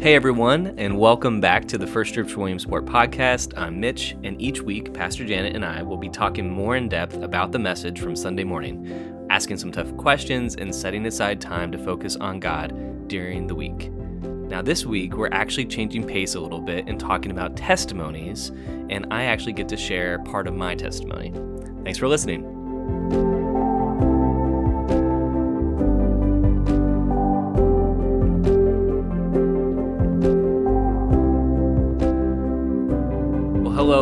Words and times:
Hey 0.00 0.14
everyone, 0.14 0.78
and 0.78 0.98
welcome 0.98 1.42
back 1.42 1.66
to 1.66 1.76
the 1.76 1.86
First 1.86 2.14
Church 2.14 2.34
Williamsport 2.34 2.86
podcast. 2.86 3.52
I'm 3.58 3.78
Mitch, 3.78 4.16
and 4.24 4.40
each 4.40 4.62
week, 4.62 4.94
Pastor 4.94 5.26
Janet 5.26 5.54
and 5.54 5.62
I 5.62 5.82
will 5.82 5.98
be 5.98 6.08
talking 6.08 6.48
more 6.48 6.74
in 6.74 6.88
depth 6.88 7.16
about 7.16 7.52
the 7.52 7.58
message 7.58 8.00
from 8.00 8.16
Sunday 8.16 8.42
morning, 8.42 9.26
asking 9.28 9.58
some 9.58 9.70
tough 9.70 9.94
questions, 9.98 10.56
and 10.56 10.74
setting 10.74 11.04
aside 11.04 11.38
time 11.38 11.70
to 11.72 11.76
focus 11.76 12.16
on 12.16 12.40
God 12.40 13.08
during 13.08 13.46
the 13.46 13.54
week. 13.54 13.90
Now, 14.22 14.62
this 14.62 14.86
week, 14.86 15.18
we're 15.18 15.28
actually 15.32 15.66
changing 15.66 16.06
pace 16.06 16.34
a 16.34 16.40
little 16.40 16.62
bit 16.62 16.88
and 16.88 16.98
talking 16.98 17.30
about 17.30 17.54
testimonies, 17.58 18.52
and 18.88 19.06
I 19.10 19.24
actually 19.24 19.52
get 19.52 19.68
to 19.68 19.76
share 19.76 20.18
part 20.20 20.46
of 20.46 20.54
my 20.54 20.74
testimony. 20.74 21.30
Thanks 21.84 21.98
for 21.98 22.08
listening. 22.08 23.29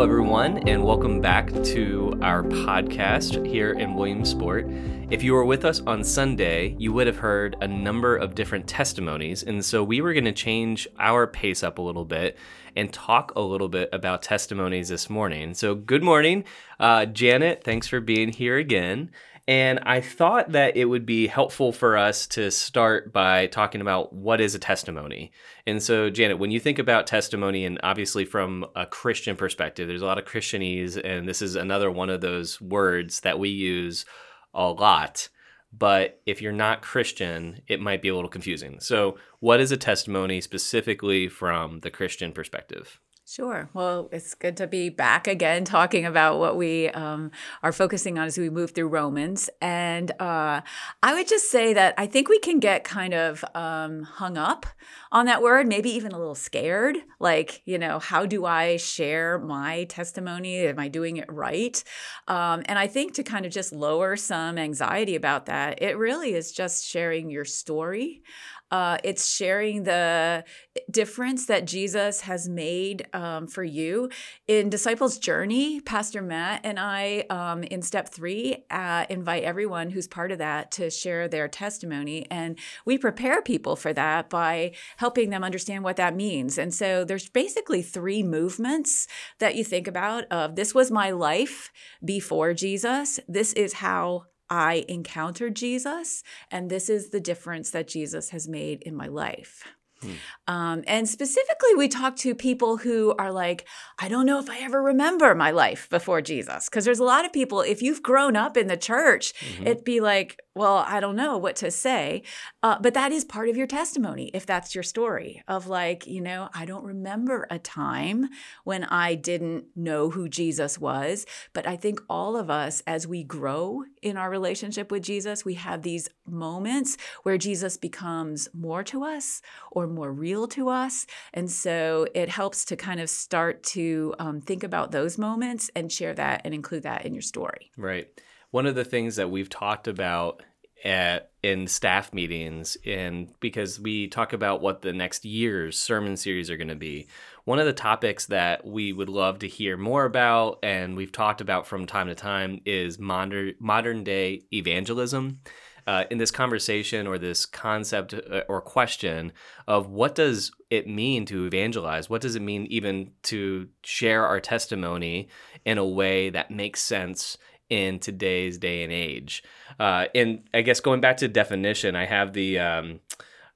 Everyone, 0.09 0.67
and 0.67 0.83
welcome 0.83 1.21
back 1.21 1.53
to 1.63 2.19
our 2.23 2.43
podcast 2.43 3.45
here 3.47 3.73
in 3.73 3.95
Williamsport. 3.95 4.67
If 5.11 5.23
you 5.23 5.35
were 5.35 5.45
with 5.45 5.67
us 5.67 5.81
on 5.81 6.03
Sunday, 6.03 6.75
you 6.79 6.95
would 6.95 7.07
have 7.07 7.19
heard 7.19 7.57
a 7.61 7.69
number 7.69 8.17
of 8.17 8.35
different 8.35 8.67
testimonies, 8.67 9.43
and 9.43 9.63
so 9.63 9.85
we 9.85 10.01
were 10.01 10.15
going 10.15 10.25
to 10.25 10.33
change 10.33 10.89
our 10.99 11.27
pace 11.27 11.63
up 11.63 11.77
a 11.77 11.83
little 11.83 12.07
bit 12.07 12.39
and 12.75 12.91
talk 12.91 13.33
a 13.37 13.41
little 13.43 13.69
bit 13.69 13.91
about 13.93 14.23
testimonies 14.23 14.89
this 14.89 15.11
morning. 15.11 15.53
So, 15.53 15.75
good 15.75 16.03
morning, 16.03 16.45
uh, 16.81 17.05
Janet. 17.05 17.63
Thanks 17.63 17.87
for 17.87 18.01
being 18.01 18.33
here 18.33 18.57
again. 18.57 19.11
And 19.49 19.81
I 19.85 20.03
thought 20.03 20.53
that 20.53 20.77
it 20.77 20.85
would 20.85 21.07
be 21.07 21.27
helpful 21.27 21.73
for 21.73 21.97
us 21.97 22.27
to 22.29 22.51
start 22.51 23.15
by 23.15 23.47
talking 23.47 23.81
about 23.81 24.13
what 24.13 24.43
is 24.43 24.55
a 24.55 24.59
testimony. 24.59 25.33
And 25.67 25.83
so, 25.83 26.11
Janet, 26.11 26.39
when 26.39 26.51
you 26.51 26.61
think 26.61 26.79
about 26.79 27.07
testimony, 27.07 27.65
and 27.65 27.81
obviously 27.83 28.27
from 28.27 28.67
a 28.77 28.85
Christian 28.85 29.37
perspective, 29.37 29.89
there's 29.89 30.03
a 30.03 30.07
lot 30.07 30.19
of 30.19 30.27
Christianese, 30.27 31.03
and 31.03 31.27
this 31.27 31.41
is 31.41 31.57
another 31.57 31.91
one 31.91 32.11
of 32.11 32.21
those 32.21 32.61
words 32.61 33.21
that 33.21 33.39
we 33.39 33.49
use 33.49 34.05
a 34.53 34.69
lot. 34.69 35.31
But 35.73 36.21
if 36.27 36.43
you're 36.43 36.53
not 36.53 36.83
Christian, 36.83 37.63
it 37.67 37.81
might 37.81 38.03
be 38.03 38.09
a 38.09 38.15
little 38.15 38.29
confusing. 38.29 38.81
So, 38.81 39.17
what 39.41 39.61
is 39.61 39.73
a 39.73 39.79
testimony 39.79 40.43
specifically 40.43 41.27
from 41.27 41.81
the 41.81 41.91
Christian 41.91 42.33
perspective? 42.33 43.01
Sure. 43.31 43.69
Well, 43.75 44.09
it's 44.11 44.35
good 44.35 44.57
to 44.57 44.67
be 44.67 44.89
back 44.89 45.27
again 45.27 45.67
talking 45.67 46.07
about 46.07 46.39
what 46.39 46.57
we 46.57 46.89
um, 46.89 47.31
are 47.63 47.73
focusing 47.73 48.19
on 48.19 48.27
as 48.27 48.39
we 48.39 48.49
move 48.49 48.71
through 48.71 48.89
Romans. 48.89 49.51
And 49.61 50.11
uh, 50.13 50.63
I 51.03 51.13
would 51.15 51.29
just 51.29 51.51
say 51.51 51.75
that 51.75 51.93
I 51.99 52.07
think 52.07 52.31
we 52.31 52.39
can 52.39 52.59
get 52.59 52.85
kind 52.85 53.13
of 53.13 53.45
um, 53.55 54.05
hung 54.05 54.39
up 54.39 54.65
on 55.13 55.27
that 55.27 55.43
word, 55.43 55.67
maybe 55.67 55.91
even 55.91 56.13
a 56.13 56.19
little 56.19 56.35
scared. 56.35 56.97
Like, 57.21 57.61
you 57.67 57.77
know, 57.77 57.99
how 57.99 58.25
do 58.25 58.47
I 58.47 58.79
share 58.79 59.39
my 59.39 59.85
testimony? 59.85 60.61
Am 60.61 60.79
I 60.79 60.89
doing 60.89 61.19
it 61.19 61.31
right? 61.31 61.85
Um, 62.29 62.63
and 62.65 62.79
I 62.79 62.87
think 62.87 63.13
to 63.15 63.23
kind 63.23 63.45
of 63.45 63.53
just 63.53 63.75
lower 63.75 64.17
some 64.17 64.57
anxiety 64.57 65.17
about 65.17 65.45
that, 65.47 65.83
it 65.83 65.99
really 65.99 66.33
is 66.33 66.51
just 66.51 66.87
sharing 66.87 67.29
your 67.29 67.45
story. 67.45 68.23
Uh, 68.71 68.99
it's 69.03 69.29
sharing 69.29 69.85
the 69.85 70.45
difference 70.91 71.47
that 71.47 71.67
Jesus 71.67 72.23
has 72.23 72.49
made 72.49 73.07
um, 73.15 73.47
for 73.47 73.65
you. 73.65 74.11
In 74.47 74.69
Disciples 74.69 75.19
Journey, 75.19 75.81
Pastor 75.81 76.23
Matt 76.23 76.61
and 76.65 76.79
I, 76.79 77.25
um, 77.31 77.63
in 77.65 77.83
step 77.83 78.09
three, 78.09 78.65
uh, 78.71 79.07
invite 79.09 79.45
everyone 79.45 79.91
who's 79.91 80.07
part 80.07 80.33
of 80.33 80.39
that 80.39 80.71
to 80.73 80.91
share 80.91 81.29
their 81.29 81.49
testimony. 81.49 82.27
And 82.31 82.59
we 82.85 82.99
prepare 82.99 83.43
people 83.43 83.77
for 83.77 83.93
that 83.93 84.29
by 84.29 84.73
helping 84.99 85.31
them 85.31 85.45
understand 85.45 85.85
what 85.85 85.97
that 85.97 86.15
means. 86.15 86.59
And 86.59 86.75
so 86.75 87.05
there's 87.05 87.29
basically 87.29 87.83
three 87.83 88.23
movements 88.23 89.07
that 89.39 89.55
you 89.55 89.65
think 89.65 89.87
about 89.87 90.25
of 90.31 90.57
this 90.57 90.75
was 90.75 90.91
my 90.91 91.11
life 91.11 91.73
before 92.05 92.55
Jesus. 92.55 93.19
This 93.29 93.53
is 93.55 93.75
how 93.75 94.27
I 94.51 94.85
encountered 94.89 95.57
Jesus, 95.57 96.23
and 96.51 96.71
this 96.71 96.89
is 96.89 97.11
the 97.11 97.21
difference 97.21 97.71
that 97.71 97.89
Jesus 97.89 98.31
has 98.31 98.49
made 98.49 98.83
in 98.83 98.95
my 98.97 99.07
life. 99.07 99.65
Hmm. 100.01 100.13
Um, 100.47 100.85
and 100.87 101.09
specifically, 101.09 101.75
we 101.77 101.89
talk 101.89 102.17
to 102.17 102.35
people 102.35 102.77
who 102.77 103.15
are 103.19 103.33
like, 103.33 103.67
I 103.99 104.09
don't 104.09 104.27
know 104.27 104.39
if 104.39 104.49
I 104.49 104.61
ever 104.61 104.81
remember 104.83 105.35
my 105.35 105.51
life 105.51 105.89
before 105.91 106.23
Jesus. 106.23 106.69
Because 106.69 106.85
there's 106.85 107.01
a 107.01 107.05
lot 107.05 107.25
of 107.25 107.33
people, 107.33 107.63
if 107.63 107.83
you've 107.83 108.03
grown 108.03 108.37
up 108.37 108.57
in 108.57 108.69
the 108.69 108.77
church, 108.77 109.35
mm-hmm. 109.35 109.67
it'd 109.67 109.85
be 109.85 110.01
like, 110.01 110.39
well, 110.59 110.85
I 110.89 110.99
don't 110.99 111.15
know 111.15 111.39
what 111.39 111.55
to 111.57 111.71
say. 111.71 112.23
Uh, 112.65 112.79
but 112.81 112.93
that 112.95 113.13
is 113.13 113.25
part 113.25 113.49
of 113.49 113.57
your 113.57 113.69
testimony, 113.69 114.33
if 114.35 114.45
that's 114.45 114.75
your 114.75 114.83
story 114.83 115.41
of 115.47 115.69
like, 115.69 116.07
you 116.07 116.21
know, 116.21 116.49
I 116.53 116.65
don't 116.65 116.85
remember 116.85 117.47
a 117.49 117.61
time 117.61 118.29
when 118.65 118.83
I 118.85 119.15
didn't 119.15 119.67
know 119.77 120.11
who 120.11 120.29
Jesus 120.29 120.77
was. 120.77 121.27
But 121.53 121.69
I 121.69 121.77
think 121.77 122.01
all 122.11 122.37
of 122.37 122.51
us, 122.51 122.83
as 122.89 123.07
we 123.07 123.23
grow 123.23 123.85
in 124.03 124.17
our 124.17 124.29
relationship 124.29 124.91
with 124.91 125.05
Jesus, 125.05 125.45
we 125.45 125.55
have 125.55 125.83
these 125.83 126.09
moments 126.27 126.97
where 127.23 127.39
Jesus 127.39 127.77
becomes 127.77 128.49
more 128.53 128.83
to 128.85 129.05
us 129.05 129.41
or 129.71 129.87
more 129.87 130.13
real 130.13 130.49
to 130.49 130.69
us. 130.69 131.07
And 131.33 131.49
so 131.49 132.09
it 132.17 132.29
helps 132.29 132.65
to 132.65 132.77
kind 132.77 132.99
of 132.99 133.09
start 133.09 133.63
to 133.63 134.13
um, 134.19 134.41
think 134.41 134.65
about 134.65 134.91
those 134.91 135.19
moments 135.19 135.71
and 135.77 135.93
share 135.93 136.15
that 136.15 136.41
and 136.45 136.53
include 136.53 136.83
that 136.83 137.07
in 137.07 137.15
your 137.15 137.23
story. 137.23 137.71
Right 137.77 138.09
one 138.51 138.67
of 138.67 138.75
the 138.75 138.85
things 138.85 139.17
that 139.17 139.31
we've 139.31 139.51
talked 139.51 139.89
about 139.89 140.43
at 140.85 141.31
in 141.43 141.67
staff 141.67 142.13
meetings 142.13 142.77
and 142.87 143.33
because 143.41 143.81
we 143.81 144.07
talk 144.07 144.33
about 144.33 144.61
what 144.61 144.83
the 144.83 144.93
next 144.93 145.25
year's 145.25 145.79
sermon 145.79 146.17
series 146.17 146.51
are 146.51 146.57
going 146.57 146.69
to 146.69 146.77
be 146.77 147.07
one 147.45 147.59
of 147.59 147.67
the 147.67 147.73
topics 147.73 148.27
that 148.27 148.65
we 148.65 148.93
would 148.93 149.09
love 149.09 149.39
to 149.41 149.49
hear 149.49 149.77
more 149.77 150.05
about 150.05 150.59
and 150.63 150.97
we've 150.97 151.13
talked 151.13 151.41
about 151.41 151.67
from 151.67 151.87
time 151.87 152.07
to 152.07 152.15
time 152.15 152.61
is 152.65 152.99
modern 152.99 153.55
modern 153.59 154.05
day 154.05 154.43
evangelism. 154.53 155.41
Uh, 155.87 156.05
in 156.11 156.19
this 156.19 156.31
conversation 156.31 157.07
or 157.07 157.17
this 157.17 157.47
concept 157.47 158.13
uh, 158.13 158.43
or 158.47 158.61
question 158.61 159.33
of 159.67 159.89
what 159.89 160.15
does 160.15 160.53
it 160.69 160.87
mean 160.87 161.25
to 161.25 161.47
evangelize 161.47 162.11
what 162.11 162.21
does 162.21 162.37
it 162.37 162.43
mean 162.43 162.67
even 162.67 163.11
to 163.23 163.67
share 163.83 164.27
our 164.27 164.39
testimony 164.39 165.31
in 165.65 165.79
a 165.79 165.87
way 165.87 166.29
that 166.29 166.51
makes 166.51 166.83
sense 166.83 167.39
in 167.71 167.99
today's 167.99 168.59
day 168.59 168.83
and 168.83 168.93
age. 168.93 169.43
Uh, 169.79 170.07
and 170.15 170.49
I 170.55 170.63
guess 170.63 170.81
going 170.81 171.01
back 171.01 171.19
to 171.19 171.29
definition, 171.29 171.97
I 171.97 172.07
have 172.07 172.33
the 172.33 172.59
um, 172.59 173.01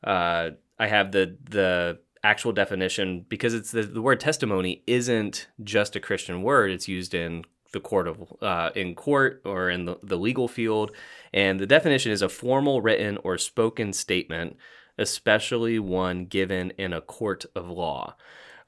uh, 0.05 0.51
I 0.79 0.87
have 0.87 1.13
the 1.13 1.37
the 1.49 1.99
actual 2.25 2.53
definition 2.53 3.25
because 3.29 3.55
it's 3.55 3.73
the, 3.73 3.83
the 3.83 4.03
word 4.03 4.21
testimony 4.21 4.83
isn't 4.87 5.49
just 5.63 5.97
a 5.97 6.01
Christian 6.01 6.43
word. 6.43 6.71
It's 6.71 6.89
used 6.89 7.15
in 7.15 7.45
the 7.73 7.81
court 7.81 8.07
of 8.07 8.33
uh, 8.43 8.71
in 8.75 8.95
court 8.95 9.43
or 9.45 9.71
in 9.71 9.87
the, 9.87 9.97
the 10.03 10.19
legal 10.19 10.49
field, 10.49 10.93
and 11.33 11.59
the 11.59 11.67
definition 11.67 12.13
is 12.13 12.23
a 12.23 12.29
formal 12.29 12.81
written 12.81 13.19
or 13.25 13.39
spoken 13.39 13.93
statement, 13.93 14.57
especially 14.99 15.79
one 15.79 16.27
given 16.27 16.73
in 16.79 16.93
a 16.93 17.01
court 17.01 17.47
of 17.57 17.69
law. 17.69 18.15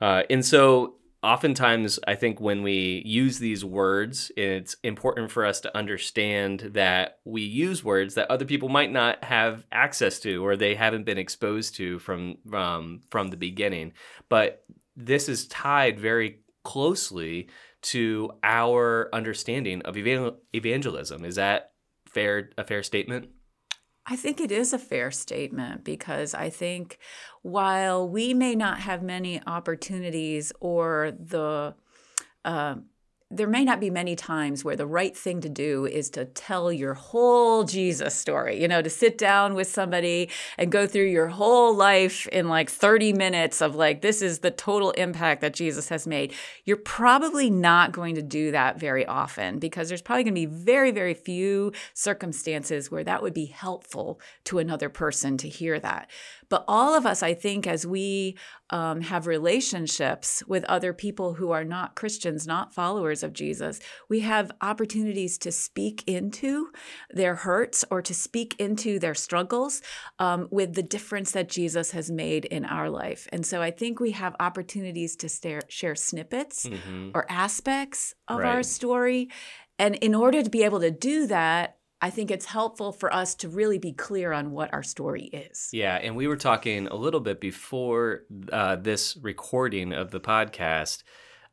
Uh, 0.01 0.23
and 0.31 0.45
so 0.45 0.95
oftentimes 1.25 1.99
i 2.07 2.15
think 2.15 2.41
when 2.41 2.63
we 2.63 3.03
use 3.05 3.39
these 3.39 3.65
words 3.65 4.31
it's 4.37 4.77
important 4.83 5.31
for 5.31 5.45
us 5.45 5.61
to 5.61 5.77
understand 5.77 6.61
that 6.75 7.19
we 7.25 7.43
use 7.43 7.83
words 7.83 8.15
that 8.15 8.31
other 8.31 8.45
people 8.45 8.69
might 8.69 8.93
not 8.93 9.25
have 9.25 9.65
access 9.73 10.19
to 10.21 10.45
or 10.45 10.57
they 10.57 10.75
haven't 10.75 11.05
been 11.05 11.19
exposed 11.19 11.75
to 11.75 11.99
from 11.99 12.37
um, 12.53 13.01
from 13.11 13.29
the 13.29 13.37
beginning. 13.37 13.93
But 14.29 14.65
this 14.97 15.29
is 15.29 15.47
tied 15.49 15.99
very 15.99 16.41
closely 16.63 17.49
to 17.83 18.31
our 18.43 19.09
understanding 19.13 19.83
of 19.83 19.97
evangelism. 19.97 21.25
Is 21.25 21.37
that 21.37 21.73
fair 22.07 22.51
a 22.57 22.65
fair 22.65 22.83
statement 22.83 23.29
I 24.07 24.17
think 24.17 24.41
it 24.41 24.53
is 24.53 24.73
a 24.73 24.79
fair 24.79 25.11
statement 25.11 25.83
because 25.83 26.35
I 26.35 26.51
think 26.51 26.99
while 27.43 28.07
we 28.09 28.35
may 28.35 28.55
not 28.55 28.81
have 28.81 29.03
many 29.03 29.41
opportunities 29.47 30.53
or 30.61 31.13
the 31.19 31.75
uh, 32.45 32.77
there 33.37 33.49
may 33.49 33.65
not 33.65 33.81
be 33.81 33.91
many 33.91 34.15
times 34.15 34.65
where 34.65 34.77
the 34.77 34.87
right 34.87 35.17
thing 35.17 35.41
to 35.41 35.49
do 35.49 35.87
is 35.87 36.11
to 36.11 36.25
tell 36.25 36.73
your 36.73 36.95
whole 36.95 37.65
Jesus 37.65 38.15
story, 38.15 38.61
you 38.61 38.69
know, 38.69 38.81
to 38.81 38.91
sit 38.91 39.19
down 39.19 39.55
with 39.55 39.67
somebody 39.69 40.31
and 40.57 40.71
go 40.71 40.87
through 40.87 41.07
your 41.07 41.29
whole 41.29 41.75
life 41.75 42.27
in 42.29 42.49
like 42.49 42.71
30 42.71 43.13
minutes 43.13 43.61
of 43.61 43.75
like, 43.75 44.03
this 44.03 44.23
is 44.23 44.39
the 44.39 44.51
total 44.51 44.93
impact 44.93 45.41
that 45.41 45.55
Jesus 45.55 45.89
has 45.89 46.07
made. 46.07 46.33
You're 46.65 46.77
probably 46.77 47.51
not 47.51 47.93
going 47.93 48.15
to 48.15 48.23
do 48.23 48.51
that 48.53 48.79
very 48.79 49.05
often 49.05 49.59
because 49.59 49.89
there's 49.89 50.03
probably 50.03 50.25
going 50.25 50.35
to 50.35 50.41
be 50.41 50.47
very, 50.47 50.91
very 50.91 51.15
few 51.15 51.73
circumstances 51.93 52.91
where 52.91 53.05
that 53.05 53.23
would 53.23 53.35
be 53.35 53.47
helpful 53.47 54.21
to 54.45 54.59
another 54.59 54.89
person 54.89 55.37
to 55.39 55.49
hear 55.49 55.81
that. 55.81 56.09
But 56.55 56.67
all 56.69 56.95
of 56.95 57.05
us, 57.05 57.21
I 57.21 57.35
think, 57.35 57.67
as 57.67 57.85
we 57.85 58.39
um, 58.71 59.01
have 59.01 59.27
relationships 59.27 60.41
with 60.47 60.63
other 60.67 60.93
people 60.93 61.35
who 61.35 61.51
are 61.51 61.65
not 61.65 61.97
Christians, 61.97 62.47
not 62.47 62.73
followers 62.73 63.25
of 63.25 63.33
Jesus, 63.33 63.81
we 64.09 64.21
have 64.21 64.53
opportunities 64.61 65.37
to 65.39 65.51
speak 65.51 66.05
into 66.07 66.69
their 67.11 67.35
hurts 67.35 67.85
or 67.91 68.01
to 68.03 68.15
speak 68.15 68.55
into 68.61 69.01
their 69.01 69.17
struggles 69.17 69.83
um, 70.21 70.47
with 70.53 70.75
the 70.75 70.83
difference 70.85 71.33
that 71.33 71.49
Jesus 71.49 71.91
has 71.91 72.09
made 72.09 72.45
in 72.45 72.65
our 72.65 72.89
life. 72.89 73.27
And 73.33 73.45
so 73.45 73.61
I 73.61 73.73
think 73.73 73.99
we 73.99 74.13
have 74.13 74.37
opportunities 74.39 75.17
to 75.17 75.29
stare, 75.29 75.63
share 75.67 75.97
snippets 75.97 76.67
mm-hmm. 76.67 77.11
or 77.15 77.27
aspects 77.29 78.15
of 78.29 78.39
right. 78.39 78.55
our 78.55 78.63
story. 78.63 79.29
And 79.77 79.97
in 79.97 80.15
order 80.15 80.41
to 80.41 80.51
be 80.51 80.63
able 80.63 80.79
to 80.79 80.93
do 80.93 81.27
that, 81.27 81.79
I 82.05 82.11
think 82.11 82.31
it's 82.31 82.45
helpful 82.45 82.93
for 82.93 83.11
us 83.11 83.35
to 83.37 83.49
really 83.49 83.79
be 83.79 83.93
clear 83.93 84.35
on 84.35 84.51
what 84.51 84.75
our 84.75 84.83
story 84.83 85.23
is. 85.23 85.71
Yeah, 85.73 85.95
and 85.95 86.15
we 86.15 86.27
were 86.27 86.37
talking 86.37 86.87
a 86.87 86.97
little 86.97 87.19
bit 87.19 87.41
before 87.41 88.25
uh, 88.53 88.77
this 88.77 89.17
recording 89.17 89.95
of 89.95 90.11
the 90.11 90.21
podcast 90.21 91.03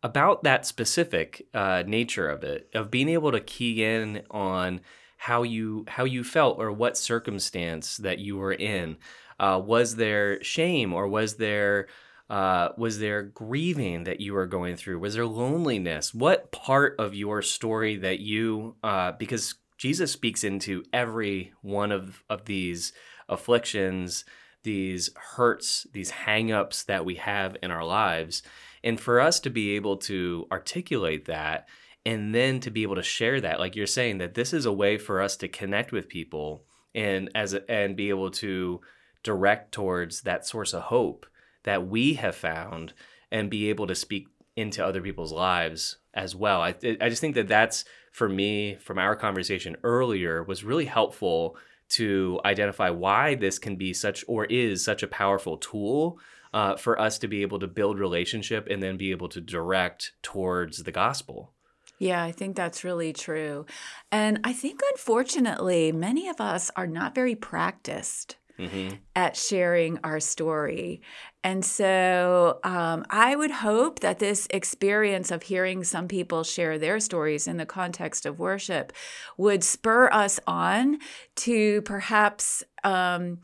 about 0.03 0.43
that 0.43 0.65
specific 0.65 1.47
uh, 1.53 1.83
nature 1.87 2.27
of 2.27 2.43
it, 2.43 2.69
of 2.75 2.91
being 2.91 3.07
able 3.07 3.31
to 3.31 3.39
key 3.39 3.81
in 3.81 4.23
on 4.29 4.81
how 5.15 5.43
you 5.43 5.85
how 5.87 6.03
you 6.03 6.21
felt 6.21 6.59
or 6.59 6.69
what 6.69 6.97
circumstance 6.97 7.95
that 7.95 8.19
you 8.19 8.35
were 8.35 8.51
in. 8.51 8.97
Uh, 9.39 9.61
was 9.63 9.95
there 9.95 10.43
shame 10.43 10.91
or 10.91 11.07
was 11.07 11.35
there 11.35 11.87
uh, 12.29 12.73
was 12.77 12.99
there 12.99 13.23
grieving 13.23 14.03
that 14.03 14.19
you 14.19 14.33
were 14.33 14.47
going 14.47 14.75
through? 14.75 14.99
Was 14.99 15.15
there 15.15 15.25
loneliness? 15.25 16.13
What 16.13 16.51
part 16.51 16.95
of 16.99 17.15
your 17.15 17.41
story 17.41 17.97
that 17.97 18.19
you, 18.19 18.75
uh, 18.83 19.13
because 19.13 19.55
Jesus 19.81 20.11
speaks 20.11 20.43
into 20.43 20.83
every 20.93 21.53
one 21.63 21.91
of, 21.91 22.23
of 22.29 22.45
these 22.45 22.93
afflictions, 23.27 24.25
these 24.61 25.09
hurts, 25.15 25.87
these 25.91 26.11
hangups 26.11 26.85
that 26.85 27.03
we 27.03 27.15
have 27.15 27.57
in 27.63 27.71
our 27.71 27.83
lives. 27.83 28.43
And 28.83 28.99
for 28.99 29.19
us 29.19 29.39
to 29.39 29.49
be 29.49 29.75
able 29.75 29.97
to 29.97 30.45
articulate 30.51 31.25
that 31.25 31.67
and 32.05 32.35
then 32.35 32.59
to 32.59 32.69
be 32.69 32.83
able 32.83 32.93
to 32.93 33.01
share 33.01 33.41
that, 33.41 33.59
like 33.59 33.75
you're 33.75 33.87
saying, 33.87 34.19
that 34.19 34.35
this 34.35 34.53
is 34.53 34.67
a 34.67 34.71
way 34.71 34.99
for 34.99 35.19
us 35.19 35.35
to 35.37 35.47
connect 35.47 35.91
with 35.91 36.07
people 36.07 36.63
and 36.93 37.31
as 37.33 37.55
and 37.67 37.95
be 37.95 38.09
able 38.09 38.29
to 38.29 38.81
direct 39.23 39.71
towards 39.71 40.21
that 40.21 40.45
source 40.45 40.75
of 40.75 40.83
hope 40.83 41.25
that 41.63 41.87
we 41.87 42.13
have 42.13 42.35
found 42.35 42.93
and 43.31 43.49
be 43.49 43.67
able 43.71 43.87
to 43.87 43.95
speak 43.95 44.27
into 44.55 44.85
other 44.85 45.01
people's 45.01 45.31
lives 45.31 45.97
as 46.13 46.35
well. 46.35 46.61
I, 46.61 46.75
I 46.99 47.09
just 47.09 47.21
think 47.21 47.35
that 47.35 47.47
that's 47.47 47.85
for 48.11 48.27
me 48.27 48.75
from 48.75 48.97
our 48.97 49.15
conversation 49.15 49.77
earlier 49.83 50.43
was 50.43 50.63
really 50.63 50.85
helpful 50.85 51.55
to 51.89 52.39
identify 52.45 52.89
why 52.89 53.35
this 53.35 53.59
can 53.59 53.75
be 53.75 53.93
such 53.93 54.23
or 54.27 54.45
is 54.45 54.83
such 54.83 55.03
a 55.03 55.07
powerful 55.07 55.57
tool 55.57 56.19
uh, 56.53 56.75
for 56.75 56.99
us 56.99 57.17
to 57.19 57.27
be 57.27 57.41
able 57.41 57.59
to 57.59 57.67
build 57.67 57.99
relationship 57.99 58.67
and 58.69 58.81
then 58.83 58.97
be 58.97 59.11
able 59.11 59.29
to 59.29 59.41
direct 59.41 60.13
towards 60.21 60.83
the 60.83 60.91
gospel. 60.91 61.53
Yeah, 62.01 62.23
I 62.23 62.31
think 62.31 62.55
that's 62.55 62.83
really 62.83 63.13
true. 63.13 63.67
And 64.11 64.39
I 64.43 64.53
think, 64.53 64.79
unfortunately, 64.93 65.91
many 65.91 66.29
of 66.29 66.41
us 66.41 66.71
are 66.75 66.87
not 66.87 67.13
very 67.13 67.35
practiced 67.35 68.37
mm-hmm. 68.61 68.95
at 69.15 69.35
sharing 69.35 69.99
our 70.03 70.19
story. 70.19 71.01
And 71.43 71.65
so 71.65 72.59
um, 72.63 73.03
I 73.09 73.35
would 73.35 73.51
hope 73.51 74.01
that 74.01 74.19
this 74.19 74.47
experience 74.51 75.31
of 75.31 75.43
hearing 75.43 75.83
some 75.83 76.07
people 76.07 76.43
share 76.43 76.77
their 76.77 76.99
stories 76.99 77.47
in 77.47 77.57
the 77.57 77.65
context 77.65 78.25
of 78.25 78.39
worship 78.39 78.93
would 79.37 79.63
spur 79.63 80.09
us 80.11 80.39
on 80.45 80.99
to 81.37 81.81
perhaps 81.81 82.63
um, 82.83 83.39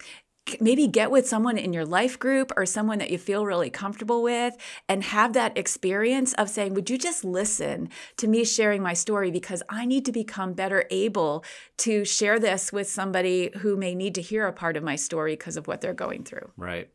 maybe 0.60 0.88
get 0.88 1.12
with 1.12 1.28
someone 1.28 1.58
in 1.58 1.74
your 1.74 1.86
life 1.86 2.18
group 2.18 2.52
or 2.56 2.66
someone 2.66 3.00
that 3.00 3.10
you 3.10 3.18
feel 3.18 3.46
really 3.46 3.70
comfortable 3.70 4.24
with 4.24 4.56
and 4.88 5.04
have 5.04 5.34
that 5.34 5.58
experience 5.58 6.34
of 6.34 6.50
saying, 6.50 6.74
Would 6.74 6.90
you 6.90 6.98
just 6.98 7.24
listen 7.24 7.90
to 8.18 8.28
me 8.28 8.44
sharing 8.44 8.82
my 8.82 8.94
story? 8.94 9.32
Because 9.32 9.64
I 9.70 9.86
need 9.86 10.06
to 10.06 10.12
become 10.12 10.54
better 10.54 10.86
able 10.90 11.44
to 11.78 12.06
share 12.06 12.40
this 12.40 12.72
with 12.72 12.90
somebody 12.90 13.52
who 13.58 13.78
may 13.78 13.96
need 13.96 14.16
to 14.16 14.22
hear 14.22 14.48
a 14.48 14.54
part 14.54 14.78
of 14.78 14.84
my 14.84 14.96
story 14.96 15.34
because 15.34 15.58
of 15.58 15.68
what 15.68 15.82
they're 15.82 15.94
going 15.94 16.24
through. 16.24 16.52
Right. 16.58 16.90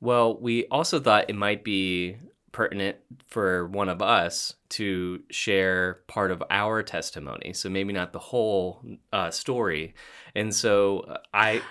Well, 0.00 0.38
we 0.40 0.66
also 0.66 0.98
thought 0.98 1.28
it 1.28 1.36
might 1.36 1.62
be 1.62 2.16
pertinent 2.52 2.96
for 3.28 3.68
one 3.68 3.88
of 3.88 4.02
us 4.02 4.54
to 4.70 5.22
share 5.30 6.00
part 6.08 6.30
of 6.30 6.42
our 6.50 6.82
testimony. 6.82 7.52
So 7.52 7.68
maybe 7.68 7.92
not 7.92 8.12
the 8.12 8.18
whole 8.18 8.82
uh, 9.12 9.30
story. 9.30 9.94
And 10.34 10.54
so 10.54 11.00
uh, 11.00 11.18
I 11.32 11.62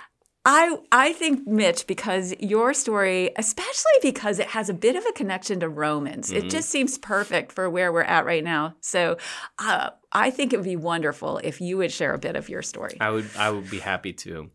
I 0.51 0.77
I 0.91 1.13
think 1.13 1.45
Mitch 1.45 1.85
because 1.85 2.33
your 2.39 2.73
story, 2.73 3.29
especially 3.37 3.91
because 4.01 4.39
it 4.39 4.47
has 4.47 4.67
a 4.67 4.73
bit 4.73 4.95
of 4.95 5.05
a 5.05 5.11
connection 5.11 5.59
to 5.59 5.69
Romans, 5.69 6.31
mm-hmm. 6.31 6.47
it 6.47 6.49
just 6.49 6.69
seems 6.69 6.97
perfect 6.97 7.51
for 7.51 7.69
where 7.69 7.93
we're 7.93 8.01
at 8.01 8.25
right 8.25 8.43
now. 8.43 8.73
So, 8.81 9.17
uh, 9.59 9.91
I 10.11 10.31
think 10.31 10.51
it 10.51 10.57
would 10.57 10.65
be 10.65 10.75
wonderful 10.75 11.37
if 11.43 11.61
you 11.61 11.77
would 11.77 11.91
share 11.91 12.15
a 12.15 12.17
bit 12.17 12.35
of 12.35 12.49
your 12.49 12.63
story. 12.63 12.97
I 12.99 13.11
would 13.11 13.29
I 13.37 13.51
would 13.51 13.69
be 13.69 13.77
happy 13.77 14.11
to. 14.13 14.49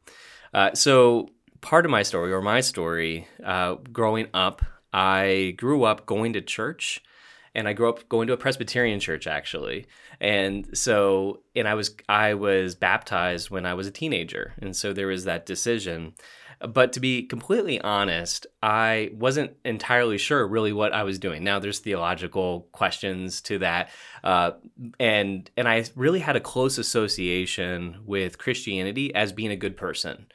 Uh, 0.52 0.74
so, 0.74 1.28
part 1.60 1.84
of 1.84 1.92
my 1.92 2.02
story 2.02 2.32
or 2.32 2.42
my 2.42 2.60
story, 2.60 3.28
uh, 3.44 3.76
growing 3.92 4.26
up, 4.34 4.62
I 4.92 5.54
grew 5.56 5.84
up 5.84 6.06
going 6.06 6.32
to 6.32 6.40
church 6.40 7.04
and 7.54 7.68
I 7.68 7.72
grew 7.72 7.88
up 7.88 8.08
going 8.08 8.26
to 8.26 8.32
a 8.32 8.38
Presbyterian 8.38 9.00
church 9.00 9.26
actually. 9.26 9.86
And 10.20 10.76
so 10.76 11.40
and 11.54 11.68
I 11.68 11.74
was 11.74 11.94
I 12.08 12.34
was 12.34 12.74
baptized 12.74 13.50
when 13.50 13.66
I 13.66 13.74
was 13.74 13.86
a 13.86 13.92
teenager. 13.92 14.54
And 14.60 14.74
so 14.74 14.92
there 14.92 15.06
was 15.06 15.24
that 15.24 15.46
decision. 15.46 16.14
But 16.60 16.92
to 16.94 17.00
be 17.00 17.24
completely 17.24 17.80
honest, 17.80 18.46
I 18.62 19.10
wasn't 19.12 19.52
entirely 19.64 20.18
sure 20.18 20.46
really 20.46 20.72
what 20.72 20.94
I 20.94 21.02
was 21.02 21.18
doing. 21.18 21.44
Now 21.44 21.58
there's 21.58 21.80
theological 21.80 22.68
questions 22.72 23.40
to 23.42 23.58
that. 23.58 23.90
Uh, 24.22 24.52
and 24.98 25.50
and 25.56 25.68
I 25.68 25.84
really 25.94 26.20
had 26.20 26.36
a 26.36 26.40
close 26.40 26.78
association 26.78 27.98
with 28.04 28.38
Christianity 28.38 29.14
as 29.14 29.32
being 29.32 29.50
a 29.50 29.56
good 29.56 29.76
person. 29.76 30.26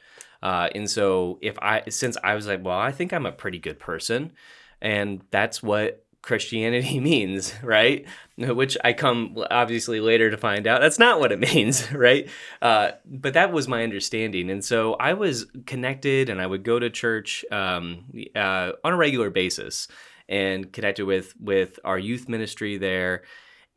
Uh, 0.42 0.68
and 0.74 0.88
so 0.88 1.38
if 1.42 1.58
I 1.60 1.82
since 1.88 2.16
I 2.24 2.34
was 2.34 2.46
like, 2.46 2.64
well, 2.64 2.78
I 2.78 2.92
think 2.92 3.12
I'm 3.12 3.26
a 3.26 3.32
pretty 3.32 3.58
good 3.58 3.78
person, 3.78 4.32
and 4.80 5.22
that's 5.30 5.62
what 5.62 6.06
Christianity 6.22 7.00
means, 7.00 7.54
right? 7.62 8.06
Which 8.36 8.76
I 8.84 8.92
come 8.92 9.42
obviously 9.50 10.00
later 10.00 10.30
to 10.30 10.36
find 10.36 10.66
out 10.66 10.80
that's 10.80 10.98
not 10.98 11.20
what 11.20 11.32
it 11.32 11.40
means, 11.54 11.90
right? 11.92 12.28
Uh, 12.60 12.92
but 13.04 13.34
that 13.34 13.52
was 13.52 13.68
my 13.68 13.82
understanding, 13.82 14.50
and 14.50 14.64
so 14.64 14.94
I 14.94 15.14
was 15.14 15.46
connected, 15.66 16.28
and 16.28 16.40
I 16.40 16.46
would 16.46 16.62
go 16.62 16.78
to 16.78 16.90
church 16.90 17.44
um, 17.50 18.04
uh, 18.34 18.72
on 18.84 18.92
a 18.92 18.96
regular 18.96 19.30
basis, 19.30 19.88
and 20.28 20.72
connected 20.72 21.04
with 21.04 21.34
with 21.40 21.78
our 21.84 21.98
youth 21.98 22.28
ministry 22.28 22.78
there. 22.78 23.22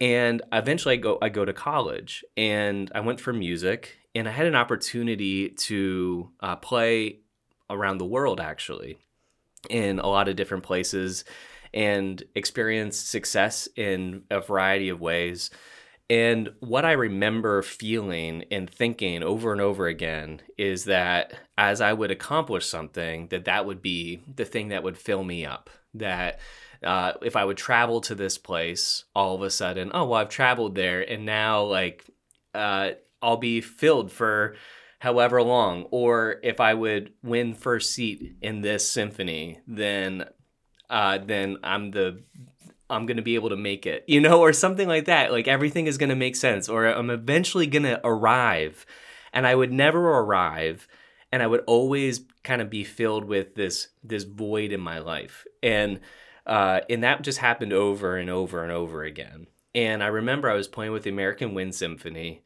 And 0.02 0.42
eventually, 0.52 0.96
I 0.96 0.98
go 0.98 1.18
I 1.22 1.30
go 1.30 1.46
to 1.46 1.54
college, 1.54 2.24
and 2.36 2.92
I 2.94 3.00
went 3.02 3.20
for 3.20 3.32
music, 3.32 3.98
and 4.16 4.28
I 4.28 4.32
had 4.32 4.48
an 4.48 4.56
opportunity 4.56 5.50
to 5.50 6.30
uh, 6.42 6.56
play 6.58 7.20
around 7.70 7.98
the 7.98 8.06
world, 8.06 8.40
actually, 8.40 8.98
in 9.70 10.00
a 10.00 10.08
lot 10.08 10.28
of 10.28 10.36
different 10.36 10.64
places 10.64 11.24
and 11.74 12.24
experienced 12.36 13.10
success 13.10 13.68
in 13.76 14.24
a 14.30 14.40
variety 14.40 14.90
of 14.90 15.02
ways. 15.02 15.50
And 16.10 16.50
what 16.60 16.86
I 16.86 16.92
remember 16.92 17.62
feeling 17.62 18.44
and 18.52 18.70
thinking 18.70 19.24
over 19.24 19.52
and 19.52 19.62
over 19.62 19.88
again 19.88 20.42
is 20.58 20.86
that 20.86 21.34
as 21.58 21.82
I 21.82 21.94
would 21.94 22.12
accomplish 22.12 22.68
something, 22.68 23.28
that 23.30 23.46
that 23.46 23.66
would 23.66 23.82
be 23.82 24.22
the 24.36 24.46
thing 24.46 24.68
that 24.70 24.84
would 24.84 24.98
fill 24.98 25.24
me 25.24 25.46
up. 25.46 25.70
That 25.96 26.40
uh, 26.84 27.14
if 27.22 27.36
I 27.36 27.46
would 27.46 27.58
travel 27.58 28.02
to 28.02 28.16
this 28.16 28.38
place, 28.38 29.06
all 29.16 29.36
of 29.36 29.42
a 29.42 29.50
sudden, 29.50 29.92
oh 29.94 30.06
well, 30.06 30.20
I've 30.20 30.30
traveled 30.30 30.76
there, 30.76 31.02
and 31.02 31.26
now 31.26 31.64
like 31.64 32.06
uh, 32.54 32.92
I'll 33.22 33.38
be 33.38 33.62
filled 33.62 34.12
for 34.12 34.56
however 35.00 35.42
long. 35.42 35.84
Or 35.92 36.40
if 36.44 36.60
I 36.60 36.74
would 36.74 37.14
win 37.24 37.54
first 37.54 37.92
seat 37.92 38.36
in 38.42 38.62
this 38.62 38.88
symphony, 38.88 39.60
then 39.66 40.26
uh, 40.90 41.20
then 41.24 41.58
I'm 41.64 41.92
the 41.92 42.24
I'm 42.90 43.06
to 43.18 43.24
be 43.24 43.36
able 43.36 43.50
to 43.50 43.58
make 43.58 43.86
it, 43.86 44.04
you 44.08 44.22
know, 44.22 44.40
or 44.42 44.54
something 44.54 44.88
like 44.88 45.06
that. 45.06 45.32
Like 45.32 45.48
everything 45.48 45.88
is 45.88 45.98
to 46.10 46.16
make 46.16 46.36
sense, 46.36 46.70
or 46.70 46.86
I'm 46.86 47.10
eventually 47.10 47.66
to 47.84 48.00
arrive. 48.04 48.86
And 49.34 49.48
I 49.48 49.56
would 49.56 49.74
never 49.74 50.20
arrive. 50.20 50.88
And 51.32 51.42
I 51.42 51.48
would 51.48 51.62
always 51.66 52.22
kind 52.44 52.62
of 52.62 52.70
be 52.70 52.84
filled 52.84 53.26
with 53.26 53.56
this 53.56 53.88
this 54.04 54.24
void 54.24 54.72
in 54.72 54.80
my 54.80 55.00
life. 55.00 55.46
And 55.64 56.00
uh, 56.46 56.82
and 56.90 57.04
that 57.04 57.22
just 57.22 57.40
happened 57.40 57.74
over 57.74 58.18
and 58.18 58.30
over 58.30 58.64
and 58.64 58.72
over 58.72 59.04
again. 59.04 59.48
And 59.74 60.04
I 60.04 60.08
remember 60.08 60.50
I 60.50 60.56
was 60.56 60.68
playing 60.68 60.92
with 60.92 61.04
the 61.04 61.10
American 61.10 61.56
Wind 61.56 61.74
Symphony 61.74 62.44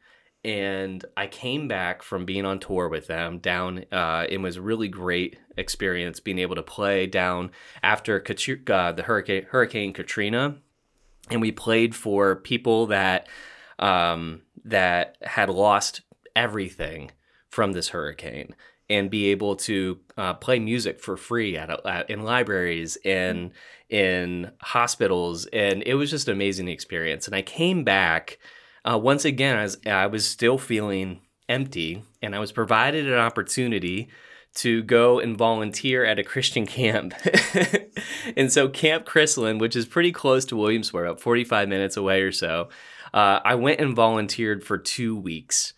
and 0.48 1.04
I 1.14 1.26
came 1.26 1.68
back 1.68 2.02
from 2.02 2.24
being 2.24 2.46
on 2.46 2.58
tour 2.58 2.88
with 2.88 3.06
them 3.06 3.36
down. 3.38 3.84
Uh, 3.92 4.24
it 4.26 4.38
was 4.38 4.56
a 4.56 4.62
really 4.62 4.88
great 4.88 5.36
experience 5.58 6.20
being 6.20 6.38
able 6.38 6.54
to 6.54 6.62
play 6.62 7.06
down 7.06 7.50
after 7.82 8.16
uh, 8.18 8.92
the 8.92 9.02
hurricane 9.04 9.44
Hurricane 9.50 9.92
Katrina, 9.92 10.56
and 11.30 11.42
we 11.42 11.52
played 11.52 11.94
for 11.94 12.36
people 12.36 12.86
that 12.86 13.28
um, 13.78 14.40
that 14.64 15.18
had 15.20 15.50
lost 15.50 16.00
everything 16.34 17.10
from 17.50 17.72
this 17.72 17.88
hurricane. 17.88 18.54
and 18.90 19.10
be 19.10 19.26
able 19.26 19.54
to 19.54 19.98
uh, 20.16 20.32
play 20.32 20.58
music 20.58 20.98
for 20.98 21.16
free 21.16 21.58
at, 21.58 21.68
at 21.86 22.08
in 22.08 22.22
libraries 22.22 22.96
and 23.04 23.52
in 23.90 24.50
hospitals, 24.62 25.44
and 25.46 25.82
it 25.84 25.94
was 25.94 26.10
just 26.10 26.28
an 26.28 26.32
amazing 26.32 26.68
experience. 26.68 27.26
And 27.26 27.36
I 27.36 27.42
came 27.42 27.84
back 27.84 28.38
uh, 28.84 28.98
once 28.98 29.24
again 29.24 29.58
as 29.58 29.78
I 29.86 30.06
was 30.06 30.26
still 30.26 30.58
feeling 30.58 31.20
empty, 31.48 32.04
and 32.22 32.34
I 32.34 32.38
was 32.38 32.52
provided 32.52 33.06
an 33.06 33.18
opportunity 33.18 34.08
to 34.56 34.82
go 34.82 35.20
and 35.20 35.36
volunteer 35.36 36.04
at 36.04 36.18
a 36.18 36.24
Christian 36.24 36.66
camp. 36.78 37.14
and 38.36 38.52
so, 38.52 38.68
Camp 38.68 39.06
Krislund, 39.06 39.60
which 39.60 39.76
is 39.76 39.86
pretty 39.86 40.12
close 40.12 40.44
to 40.46 40.56
Williamsport, 40.56 41.06
about 41.06 41.20
45 41.20 41.68
minutes 41.68 41.96
away 41.96 42.22
or 42.22 42.32
so, 42.32 42.68
uh, 43.14 43.40
I 43.44 43.54
went 43.54 43.80
and 43.80 43.94
volunteered 43.94 44.64
for 44.64 44.78
two 44.78 45.16
weeks. 45.16 45.74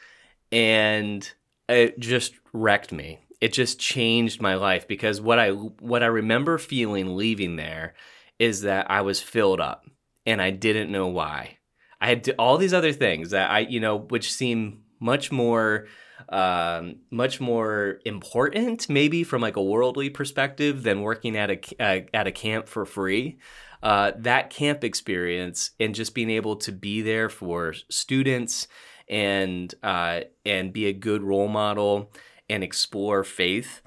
And 0.53 1.31
it 1.69 1.99
just 2.01 2.35
wrecked 2.53 2.93
me. 2.93 3.21
It 3.41 3.53
just 3.53 3.79
changed 3.79 4.43
my 4.43 4.55
life 4.57 4.87
because 4.87 5.21
what 5.21 5.39
I 5.39 5.51
what 5.51 6.03
I 6.03 6.07
remember 6.07 6.59
feeling 6.59 7.17
leaving 7.17 7.57
there 7.57 7.95
is 8.39 8.63
that 8.63 8.91
I 8.91 9.01
was 9.01 9.21
filled 9.21 9.61
up 9.61 9.87
and 10.27 10.43
I 10.43 10.51
didn't 10.51 10.93
know 10.93 11.07
why. 11.07 11.59
I 12.01 12.09
had 12.09 12.25
to, 12.25 12.35
all 12.35 12.57
these 12.57 12.75
other 12.75 12.93
things 12.93 13.31
that 13.31 13.51
I, 13.51 13.61
you 13.61 13.81
know, 13.81 13.99
which 13.99 14.33
seem 14.33 14.83
much 15.01 15.33
more 15.33 15.87
um, 16.29 16.97
much 17.11 17.41
more 17.41 17.99
important 18.05 18.89
maybe 18.89 19.25
from 19.25 19.43
like 19.43 19.57
a 19.57 19.63
worldly 19.63 20.11
perspective 20.11 20.83
than 20.83 21.01
working 21.01 21.37
at 21.37 21.51
a 21.51 21.61
uh, 21.81 22.01
at 22.13 22.27
a 22.27 22.33
camp 22.33 22.69
for 22.69 22.85
free. 22.85 23.39
Uh, 23.83 24.13
that 24.19 24.51
camp 24.51 24.85
experience 24.85 25.71
and 25.81 25.95
just 25.95 26.15
being 26.15 26.29
able 26.31 26.55
to 26.55 26.71
be 26.71 27.01
there 27.01 27.31
for 27.31 27.75
students 27.89 28.69
and 29.09 29.75
uh, 29.83 30.21
and 30.45 30.73
be 30.73 30.87
a 30.87 30.93
good 30.93 31.23
role 31.23 31.49
model 31.49 32.13
and 32.49 32.63
explore 32.63 33.25
faith 33.25 33.81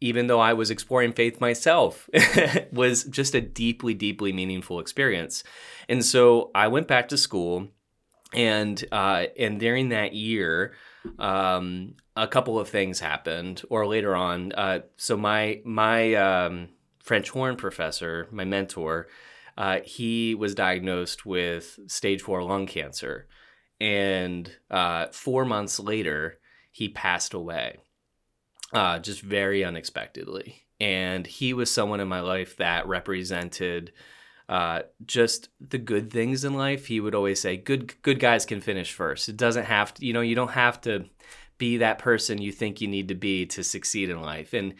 even 0.00 0.26
though 0.26 0.40
I 0.40 0.54
was 0.54 0.70
exploring 0.70 1.12
faith 1.12 1.40
myself, 1.40 2.08
was 2.72 3.04
just 3.04 3.34
a 3.34 3.40
deeply, 3.40 3.94
deeply 3.94 4.32
meaningful 4.32 4.80
experience. 4.80 5.44
And 5.88 6.04
so 6.04 6.50
I 6.54 6.68
went 6.68 6.88
back 6.88 7.08
to 7.08 7.16
school, 7.16 7.68
and 8.32 8.82
uh, 8.90 9.26
and 9.38 9.60
during 9.60 9.90
that 9.90 10.14
year, 10.14 10.72
um, 11.18 11.94
a 12.16 12.26
couple 12.26 12.58
of 12.58 12.68
things 12.68 13.00
happened. 13.00 13.62
Or 13.68 13.86
later 13.86 14.16
on, 14.16 14.52
uh, 14.52 14.80
so 14.96 15.16
my 15.16 15.60
my 15.64 16.14
um, 16.14 16.70
French 17.00 17.30
horn 17.30 17.56
professor, 17.56 18.26
my 18.30 18.44
mentor, 18.44 19.08
uh, 19.58 19.80
he 19.84 20.34
was 20.34 20.54
diagnosed 20.54 21.26
with 21.26 21.78
stage 21.88 22.22
four 22.22 22.42
lung 22.42 22.66
cancer, 22.66 23.26
and 23.80 24.50
uh, 24.70 25.08
four 25.12 25.44
months 25.44 25.78
later, 25.78 26.38
he 26.70 26.88
passed 26.88 27.34
away 27.34 27.76
uh, 28.72 28.98
just 28.98 29.20
very 29.20 29.64
unexpectedly. 29.64 30.62
And 30.80 31.26
he 31.26 31.52
was 31.52 31.70
someone 31.70 32.00
in 32.00 32.08
my 32.08 32.20
life 32.20 32.56
that 32.56 32.86
represented 32.86 33.92
uh, 34.48 34.82
just 35.06 35.48
the 35.60 35.78
good 35.78 36.10
things 36.12 36.44
in 36.44 36.54
life. 36.54 36.86
He 36.86 37.00
would 37.00 37.14
always 37.14 37.40
say, 37.40 37.56
"Good, 37.56 38.00
good 38.02 38.18
guys 38.18 38.46
can 38.46 38.60
finish 38.60 38.92
first. 38.92 39.28
It 39.28 39.36
doesn't 39.36 39.66
have 39.66 39.94
to, 39.94 40.06
you 40.06 40.12
know, 40.12 40.22
you 40.22 40.34
don't 40.34 40.52
have 40.52 40.80
to 40.82 41.04
be 41.58 41.76
that 41.76 41.98
person 41.98 42.40
you 42.40 42.50
think 42.50 42.80
you 42.80 42.88
need 42.88 43.08
to 43.08 43.14
be 43.14 43.46
to 43.46 43.62
succeed 43.62 44.10
in 44.10 44.20
life." 44.22 44.52
And 44.54 44.74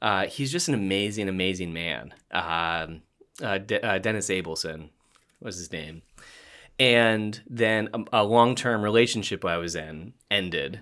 uh, 0.00 0.26
he's 0.26 0.52
just 0.52 0.68
an 0.68 0.74
amazing, 0.74 1.28
amazing 1.28 1.72
man. 1.72 2.14
Um, 2.30 3.02
uh, 3.42 3.58
De- 3.58 3.84
uh, 3.84 3.98
Dennis 3.98 4.28
Abelson 4.28 4.90
was 5.40 5.56
his 5.56 5.72
name. 5.72 6.02
And 6.78 7.40
then 7.48 7.88
a, 7.92 8.20
a 8.20 8.24
long 8.24 8.54
term 8.54 8.82
relationship 8.82 9.44
I 9.44 9.58
was 9.58 9.74
in 9.74 10.12
ended 10.30 10.80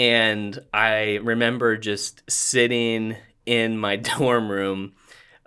and 0.00 0.58
I 0.72 1.16
remember 1.16 1.76
just 1.76 2.22
sitting 2.26 3.18
in 3.44 3.76
my 3.76 3.96
dorm 4.18 4.50
room, 4.50 4.94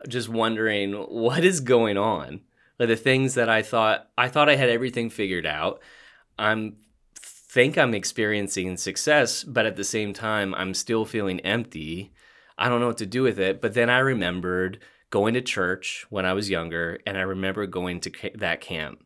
just 0.08 0.30
wondering 0.30 0.94
what 0.94 1.44
is 1.44 1.60
going 1.60 1.98
on. 1.98 2.42
Like 2.78 2.90
the 2.90 2.96
things 2.96 3.34
that 3.34 3.50
I 3.50 3.64
thought 3.64 4.10
I 4.16 4.28
thought 4.28 4.50
I 4.50 4.56
had 4.56 4.70
everything 4.70 5.10
figured 5.10 5.48
out. 5.48 5.82
I'm 6.38 6.76
think 7.16 7.80
I'm 7.80 7.96
experiencing 7.96 8.78
success, 8.78 9.44
but 9.44 9.66
at 9.66 9.76
the 9.76 9.84
same 9.84 10.14
time, 10.14 10.54
I'm 10.54 10.76
still 10.76 11.06
feeling 11.06 11.40
empty. 11.40 12.14
I 12.56 12.70
don't 12.70 12.80
know 12.80 12.88
what 12.88 12.98
to 12.98 13.08
do 13.08 13.24
with 13.24 13.40
it. 13.40 13.60
But 13.60 13.74
then 13.74 13.90
I 13.90 14.00
remembered 14.00 14.80
going 15.10 15.34
to 15.34 15.42
church 15.42 16.06
when 16.12 16.28
I 16.28 16.34
was 16.34 16.52
younger, 16.52 17.00
and 17.08 17.18
I 17.18 17.22
remember 17.22 17.66
going 17.66 18.02
to 18.02 18.32
that 18.36 18.62
camp. 18.62 19.04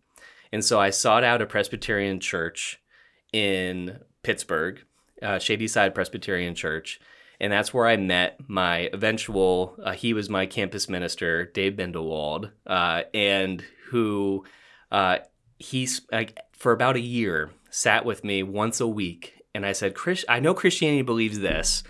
And 0.51 0.63
so 0.63 0.77
I 0.77 0.89
sought 0.89 1.23
out 1.23 1.41
a 1.41 1.45
Presbyterian 1.45 2.19
church 2.19 2.81
in 3.31 3.99
Pittsburgh 4.23 4.81
uh, 5.21 5.39
Shadyside 5.39 5.95
Presbyterian 5.95 6.55
Church. 6.55 6.99
And 7.39 7.53
that's 7.53 7.73
where 7.73 7.87
I 7.87 7.97
met 7.97 8.39
my 8.47 8.89
eventual, 8.93 9.75
uh, 9.83 9.91
he 9.91 10.13
was 10.13 10.29
my 10.29 10.45
campus 10.47 10.89
minister, 10.89 11.45
Dave 11.45 11.73
Bindewald, 11.73 12.51
uh, 12.65 13.03
and 13.13 13.63
who 13.89 14.43
uh, 14.91 15.19
he's 15.57 16.01
like, 16.11 16.39
for 16.53 16.71
about 16.71 16.95
a 16.95 17.01
year 17.01 17.51
sat 17.69 18.05
with 18.05 18.23
me 18.23 18.41
once 18.41 18.81
a 18.81 18.87
week. 18.87 19.43
And 19.53 19.65
I 19.65 19.73
said, 19.73 19.93
Chris, 19.93 20.25
I 20.27 20.39
know 20.39 20.53
Christianity 20.53 21.03
believes 21.03 21.39
this, 21.39 21.83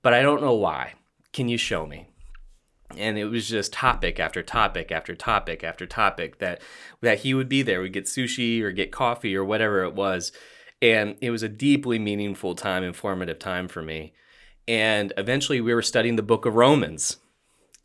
but 0.00 0.14
I 0.14 0.22
don't 0.22 0.42
know 0.42 0.54
why. 0.54 0.94
Can 1.32 1.48
you 1.48 1.58
show 1.58 1.86
me? 1.86 2.08
and 2.96 3.18
it 3.18 3.24
was 3.24 3.48
just 3.48 3.72
topic 3.72 4.20
after 4.20 4.42
topic 4.42 4.92
after 4.92 5.14
topic 5.14 5.64
after 5.64 5.86
topic 5.86 6.38
that 6.38 6.60
that 7.00 7.20
he 7.20 7.34
would 7.34 7.48
be 7.48 7.62
there 7.62 7.80
we'd 7.80 7.92
get 7.92 8.04
sushi 8.04 8.60
or 8.62 8.72
get 8.72 8.92
coffee 8.92 9.34
or 9.34 9.44
whatever 9.44 9.82
it 9.82 9.94
was 9.94 10.32
and 10.84 11.16
it 11.22 11.30
was 11.30 11.42
a 11.42 11.48
deeply 11.48 11.98
meaningful 11.98 12.54
time, 12.54 12.84
informative 12.84 13.38
time 13.38 13.68
for 13.68 13.80
me. 13.80 14.12
And 14.68 15.14
eventually 15.16 15.62
we 15.62 15.72
were 15.72 15.80
studying 15.80 16.16
the 16.16 16.22
book 16.22 16.44
of 16.44 16.56
Romans. 16.56 17.16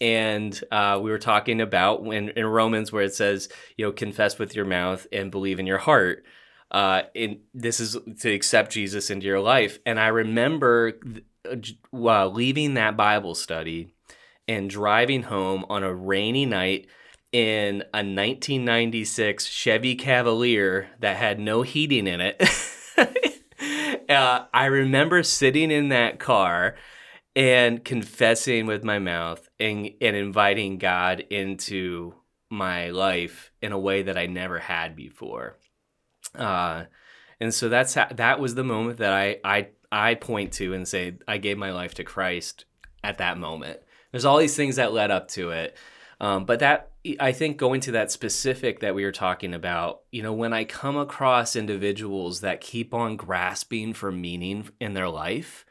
And 0.01 0.61
uh, 0.69 0.99
we 1.01 1.09
were 1.09 1.17
talking 1.17 1.61
about 1.61 2.03
when 2.03 2.27
in 2.29 2.45
Romans 2.45 2.91
where 2.91 3.03
it 3.03 3.13
says, 3.13 3.47
you 3.77 3.85
know, 3.85 3.93
confess 3.93 4.37
with 4.37 4.53
your 4.53 4.65
mouth 4.65 5.07
and 5.13 5.31
believe 5.31 5.61
in 5.61 5.65
your 5.65 5.77
heart. 5.77 6.25
Uh, 6.71 7.03
and 7.15 7.37
this 7.53 7.79
is 7.79 7.95
to 8.19 8.29
accept 8.29 8.73
Jesus 8.73 9.09
into 9.09 9.27
your 9.27 9.39
life. 9.39 9.79
And 9.85 9.97
I 9.97 10.07
remember 10.07 10.99
uh, 11.93 12.27
leaving 12.27 12.73
that 12.73 12.97
Bible 12.97 13.33
study 13.33 13.93
and 14.45 14.69
driving 14.69 15.23
home 15.23 15.65
on 15.69 15.83
a 15.83 15.93
rainy 15.93 16.45
night 16.45 16.87
in 17.31 17.81
a 17.93 18.03
1996 18.03 19.45
Chevy 19.45 19.95
Cavalier 19.95 20.89
that 20.99 21.15
had 21.15 21.39
no 21.39 21.61
heating 21.61 22.05
in 22.05 22.19
it. 22.19 22.43
uh, 24.09 24.45
I 24.53 24.65
remember 24.65 25.23
sitting 25.23 25.71
in 25.71 25.89
that 25.89 26.19
car 26.19 26.75
and 27.35 27.85
confessing 27.85 28.65
with 28.65 28.83
my 28.83 28.99
mouth 28.99 29.47
and, 29.59 29.91
and 30.01 30.15
inviting 30.15 30.77
God 30.77 31.21
into 31.29 32.15
my 32.49 32.89
life 32.89 33.51
in 33.61 33.71
a 33.71 33.79
way 33.79 34.01
that 34.01 34.17
I 34.17 34.25
never 34.25 34.59
had 34.59 34.95
before. 34.95 35.57
Uh, 36.35 36.85
and 37.39 37.53
so 37.53 37.69
that's 37.69 37.93
how, 37.93 38.07
that 38.15 38.39
was 38.39 38.55
the 38.55 38.63
moment 38.63 38.97
that 38.97 39.13
I, 39.13 39.37
I 39.43 39.67
I 39.91 40.15
point 40.15 40.53
to 40.53 40.73
and 40.73 40.87
say 40.87 41.17
I 41.27 41.37
gave 41.37 41.57
my 41.57 41.71
life 41.71 41.95
to 41.95 42.03
Christ 42.03 42.65
at 43.03 43.17
that 43.19 43.37
moment. 43.37 43.79
There's 44.11 44.25
all 44.25 44.37
these 44.37 44.55
things 44.55 44.75
that 44.75 44.93
led 44.93 45.11
up 45.11 45.27
to 45.29 45.51
it, 45.51 45.77
um, 46.19 46.45
but 46.45 46.59
that 46.59 46.88
I 47.19 47.31
think 47.31 47.57
going 47.57 47.79
to 47.81 47.91
that 47.93 48.11
specific 48.11 48.81
that 48.81 48.93
we 48.93 49.05
were 49.05 49.11
talking 49.11 49.53
about, 49.53 50.01
you 50.11 50.21
know, 50.21 50.33
when 50.33 50.51
I 50.51 50.65
come 50.65 50.97
across 50.97 51.55
individuals 51.55 52.41
that 52.41 52.59
keep 52.59 52.93
on 52.93 53.15
grasping 53.15 53.93
for 53.93 54.11
meaning 54.11 54.69
in 54.81 54.93
their 54.93 55.07
life, 55.07 55.65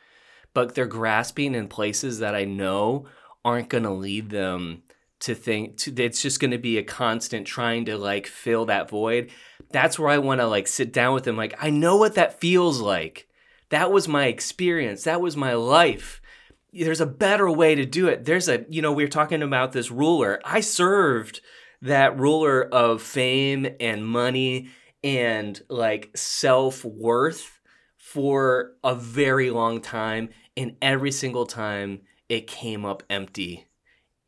but 0.55 0.75
they're 0.75 0.87
grasping 0.87 1.55
in 1.55 1.69
places 1.69 2.21
that 2.21 2.35
I 2.35 2.45
know 2.45 3.07
aren't 3.45 3.69
going 3.69 3.85
to 3.85 3.91
lead 3.91 4.31
them 4.31 4.83
to 5.21 5.35
think 5.35 5.77
to, 5.79 5.93
it's 6.03 6.23
just 6.23 6.41
going 6.41 6.53
to 6.53 6.59
be 6.59 6.79
a 6.79 6.83
constant 6.83 7.47
trying 7.47 7.85
to 7.87 7.99
like 7.99 8.27
fill 8.27 8.65
that 8.67 8.89
void. 8.89 9.31
That's 9.71 9.99
where 9.99 10.09
I 10.09 10.19
want 10.19 10.41
to 10.41 10.47
like 10.47 10.67
sit 10.67 10.93
down 10.93 11.15
with 11.15 11.25
them 11.25 11.37
like 11.37 11.55
I 11.63 11.71
know 11.71 11.97
what 11.97 12.15
that 12.15 12.41
feels 12.41 12.81
like. 12.81 13.29
That 13.71 13.93
was 13.93 14.09
my 14.09 14.27
experience. 14.27 15.05
That 15.05 15.21
was 15.21 15.37
my 15.37 15.53
life 15.53 16.23
there's 16.73 17.01
a 17.01 17.07
better 17.07 17.51
way 17.51 17.75
to 17.75 17.87
do 17.87 18.09
it. 18.09 18.25
There's 18.25 18.49
a, 18.49 18.65
you 18.69 18.83
know, 18.83 18.93
we 18.93 19.05
are 19.05 19.09
talking 19.09 19.43
about 19.43 19.73
this 19.73 19.91
ruler. 19.91 20.41
I 20.45 20.61
served 20.61 21.41
that 21.83 22.19
ruler 22.19 22.63
of 22.63 23.03
fame 23.03 23.69
and 23.81 24.07
money 24.07 24.71
and 25.03 25.61
like 25.69 26.11
self 26.17 26.85
worth 26.85 27.61
for 27.97 28.73
a 28.83 28.95
very 28.95 29.51
long 29.51 29.81
time. 29.81 30.31
And 30.57 30.77
every 30.83 31.13
single 31.13 31.47
time 31.47 32.01
it 32.29 32.47
came 32.47 32.85
up 32.85 33.03
empty. 33.09 33.67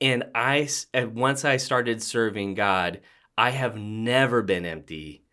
And 0.01 0.25
I, 0.35 0.69
once 0.95 1.45
I 1.45 1.59
started 1.59 2.03
serving 2.03 2.55
God, 2.55 3.01
I 3.37 3.51
have 3.51 3.77
never 3.77 4.43
been 4.43 4.65
empty. 4.65 5.25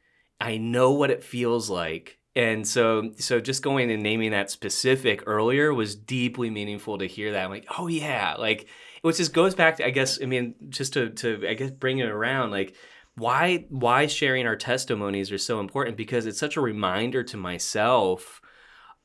I 0.41 0.57
know 0.57 0.91
what 0.91 1.11
it 1.11 1.23
feels 1.23 1.69
like 1.69 2.16
and 2.37 2.65
so 2.65 3.11
so 3.17 3.41
just 3.41 3.61
going 3.61 3.91
and 3.91 4.03
naming 4.03 4.31
that 4.31 4.49
specific 4.49 5.23
earlier 5.25 5.73
was 5.73 5.95
deeply 5.95 6.49
meaningful 6.49 6.97
to 6.99 7.05
hear 7.07 7.33
that. 7.33 7.43
I'm 7.43 7.49
like 7.49 7.65
oh 7.77 7.87
yeah 7.87 8.35
like 8.37 8.67
which 9.01 9.17
just 9.17 9.33
goes 9.33 9.55
back 9.55 9.77
to 9.77 9.85
i 9.85 9.89
guess 9.89 10.19
i 10.21 10.25
mean 10.25 10.55
just 10.69 10.93
to 10.93 11.09
to 11.09 11.47
i 11.47 11.53
guess 11.53 11.71
bring 11.71 11.99
it 11.99 12.09
around 12.09 12.51
like 12.51 12.75
why 13.15 13.65
why 13.69 14.07
sharing 14.07 14.45
our 14.45 14.55
testimonies 14.55 15.31
are 15.31 15.37
so 15.37 15.59
important 15.59 15.97
because 15.97 16.25
it's 16.25 16.39
such 16.39 16.55
a 16.55 16.61
reminder 16.61 17.23
to 17.23 17.37
myself 17.37 18.41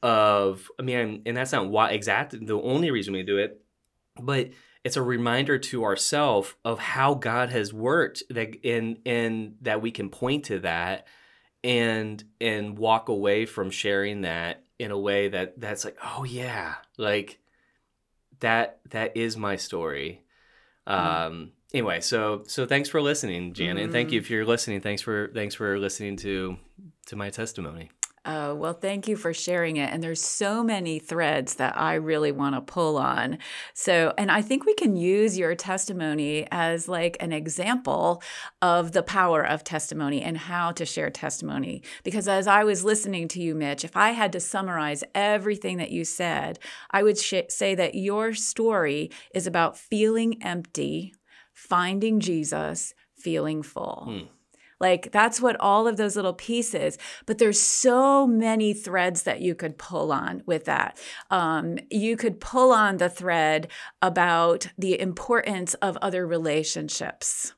of 0.03 0.71
I 0.79 0.83
mean, 0.83 1.23
and 1.27 1.37
that's 1.37 1.53
not 1.53 1.69
why 1.69 1.91
exactly 1.91 2.41
the 2.45 2.61
only 2.61 2.91
reason 2.91 3.15
we 3.15 3.23
do 3.23 3.39
it, 3.39 3.63
but 4.21 4.51
it's 4.85 4.97
a 4.97 5.03
reminder 5.03 5.59
to 5.59 5.85
ourselves 5.85 6.55
of 6.65 6.79
how 6.79 7.15
God 7.15 7.51
has 7.51 7.73
worked 7.73 8.23
that 8.31 8.55
in 8.67 8.99
in 9.05 9.55
that 9.63 9.81
we 9.81 9.91
can 9.91 10.11
point 10.11 10.47
to 10.47 10.59
that 10.61 11.07
and 11.65 12.23
and 12.41 12.79
walk 12.79 13.09
away 13.09 13.47
from 13.47 13.71
sharing 13.71 14.23
that 14.23 14.65
in 14.79 14.91
a 14.91 14.99
way 14.99 15.29
that 15.29 15.61
that's 15.61 15.85
like 15.85 15.97
oh 16.03 16.25
yeah 16.25 16.75
like 16.99 17.39
that 18.41 18.81
that 18.91 19.17
is 19.17 19.37
my 19.37 19.57
story 19.57 20.23
mm. 20.89 20.93
um 20.93 21.53
anyway 21.73 22.01
so 22.01 22.43
so 22.47 22.67
thanks 22.67 22.89
for 22.89 23.01
listening 23.01 23.53
Janet 23.53 23.81
mm. 23.81 23.85
and 23.85 23.93
thank 23.93 24.11
you 24.11 24.21
mm. 24.21 24.23
if 24.23 24.31
you're 24.31 24.45
listening 24.45 24.81
thanks 24.81 25.03
for 25.03 25.31
thanks 25.35 25.55
for 25.55 25.79
listening 25.79 26.17
to 26.17 26.57
to 27.07 27.17
my 27.17 27.31
testimony 27.31 27.91
Oh, 28.25 28.55
well, 28.55 28.73
thank 28.73 29.09
you 29.09 29.17
for 29.17 29.35
sharing 29.35 29.79
it. 29.79 29.93
And 29.93 30.01
there's 30.01 30.23
so 30.23 30.63
many 30.63 31.01
threads 31.01 31.57
that 31.57 31.77
I 31.77 31.95
really 31.95 32.31
want 32.31 32.55
to 32.55 32.61
pull 32.61 32.97
on. 32.97 33.39
So, 33.75 34.15
and 34.17 34.31
I 34.31 34.43
think 34.43 34.65
we 34.65 34.75
can 34.75 34.95
use 34.95 35.37
your 35.37 35.57
testimony 35.57 36.47
as 36.53 36.87
like 36.87 37.17
an 37.19 37.33
example 37.33 38.23
of 38.61 38.93
the 38.93 39.03
power 39.03 39.45
of 39.45 39.65
testimony 39.65 40.23
and 40.23 40.39
how 40.39 40.71
to 40.71 40.87
share 40.87 41.11
testimony. 41.11 41.83
Because 42.05 42.29
as 42.29 42.47
I 42.47 42.63
was 42.63 42.85
listening 42.85 43.27
to 43.29 43.43
you, 43.43 43.57
Mitch, 43.57 43.85
if 43.85 43.97
I 43.97 44.11
had 44.11 44.31
to 44.33 44.41
summarize 44.41 45.03
everything 45.17 45.79
that 45.79 45.91
you 45.91 46.05
said, 46.05 46.61
I 46.93 47.03
would 47.03 47.19
sh- 47.19 47.49
say 47.49 47.75
that 47.75 47.97
your 47.97 48.35
story 48.35 49.11
is 49.35 49.49
about 49.49 49.77
feeling 49.77 50.41
empty, 50.45 51.13
finding 51.53 52.21
Jesus, 52.21 52.95
feeling 53.17 53.65
full. 53.65 54.05
Hmm. 54.07 54.27
Like 54.83 55.13
that's 55.13 55.41
what 55.41 55.57
all 55.61 55.87
of 55.87 55.97
those 55.97 56.17
little 56.17 56.35
pieces, 56.35 56.99
but 57.25 57.39
there's 57.39 57.61
so 57.61 58.27
many 58.27 58.75
threads 58.75 59.23
that 59.23 59.41
you 59.41 59.55
could 59.55 59.79
pull 59.79 60.11
on 60.11 60.43
with 60.45 60.65
that. 60.65 60.99
Um, 61.31 61.79
you 61.89 62.17
could 62.17 62.41
pull 62.41 62.73
on 62.73 62.97
the 62.97 63.09
thread 63.09 63.69
about 64.03 64.67
the 64.77 65.01
importance 65.01 65.75
of 65.75 65.97
other 66.03 66.27
relationships 66.27 67.55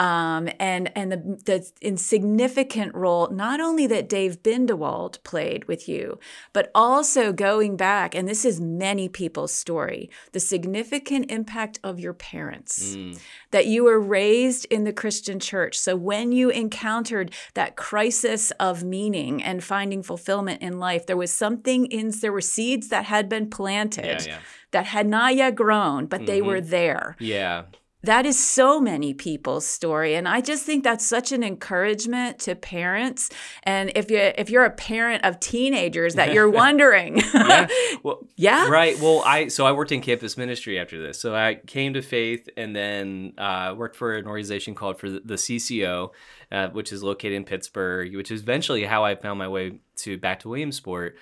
um, 0.00 0.48
and 0.58 0.90
and 0.96 1.12
the, 1.12 1.16
the 1.44 1.70
insignificant 1.80 2.94
role 2.94 3.28
not 3.30 3.60
only 3.60 3.86
that 3.86 4.08
Dave 4.08 4.42
Bindewald 4.42 5.22
played 5.22 5.66
with 5.66 5.88
you, 5.88 6.18
but 6.52 6.70
also 6.74 7.32
going 7.32 7.76
back, 7.76 8.14
and 8.14 8.28
this 8.28 8.44
is 8.44 8.60
many 8.60 9.08
people's 9.08 9.52
story, 9.52 10.10
the 10.32 10.40
significant 10.40 11.30
impact 11.30 11.78
of 11.84 12.00
your 12.00 12.12
parents, 12.12 12.96
mm. 12.96 13.18
that 13.52 13.66
you 13.66 13.84
were 13.84 14.00
raised 14.00 14.66
in 14.66 14.84
the 14.84 14.92
Christian 14.92 15.38
church. 15.38 15.78
So 15.78 15.94
when 15.94 16.32
you 16.32 16.50
encountered 16.50 17.32
that 17.54 17.76
crisis 17.76 18.50
of 18.52 18.82
meaning 18.82 19.42
and 19.42 19.62
finding 19.62 20.02
fulfillment 20.02 20.60
in 20.60 20.80
life, 20.80 21.06
there 21.06 21.16
was 21.16 21.32
something 21.32 21.86
in 21.86 22.10
there 22.20 22.32
were 22.32 22.40
seeds 22.40 22.88
that 22.88 23.04
had 23.04 23.28
been 23.28 23.48
planted. 23.48 24.04
Yeah, 24.04 24.34
yeah. 24.34 24.38
That 24.72 24.86
had 24.86 25.06
not 25.06 25.36
yet 25.36 25.54
grown, 25.54 26.06
but 26.06 26.22
mm-hmm. 26.22 26.26
they 26.26 26.42
were 26.42 26.60
there. 26.60 27.14
Yeah 27.20 27.64
that 28.06 28.26
is 28.26 28.38
so 28.38 28.80
many 28.80 29.14
people's 29.14 29.66
story 29.66 30.14
and 30.14 30.28
i 30.28 30.40
just 30.40 30.64
think 30.64 30.84
that's 30.84 31.04
such 31.04 31.32
an 31.32 31.42
encouragement 31.42 32.38
to 32.38 32.54
parents. 32.54 33.30
And 33.62 33.92
if 33.94 34.10
you 34.10 34.18
if 34.18 34.50
you're 34.50 34.64
a 34.64 34.70
parent 34.70 35.24
of 35.24 35.40
teenagers 35.40 36.14
that 36.14 36.32
you're 36.32 36.50
wondering 36.62 37.22
yeah. 37.32 37.66
Well, 38.02 38.26
yeah. 38.36 38.68
right. 38.68 38.98
Well 39.00 39.22
i 39.24 39.48
so 39.48 39.66
i 39.66 39.72
worked 39.72 39.92
in 39.92 40.00
campus 40.00 40.36
ministry 40.36 40.78
after 40.78 41.00
this. 41.00 41.20
So 41.20 41.34
i 41.34 41.56
came 41.66 41.94
to 41.94 42.02
faith 42.02 42.48
and 42.56 42.74
then 42.74 43.32
uh, 43.38 43.74
worked 43.76 43.96
for 43.96 44.14
an 44.16 44.26
organization 44.26 44.74
called 44.74 44.98
for 44.98 45.10
the, 45.10 45.34
cco 45.34 46.10
uh, 46.52 46.68
which 46.68 46.92
is 46.92 47.02
located 47.02 47.32
in 47.32 47.44
pittsburgh 47.44 48.14
which 48.14 48.30
is 48.30 48.42
eventually 48.42 48.84
how 48.84 49.04
i 49.04 49.14
found 49.14 49.38
my 49.38 49.48
way 49.48 49.80
to 49.96 50.16
back 50.16 50.40
to 50.40 50.48
williamsport 50.48 51.16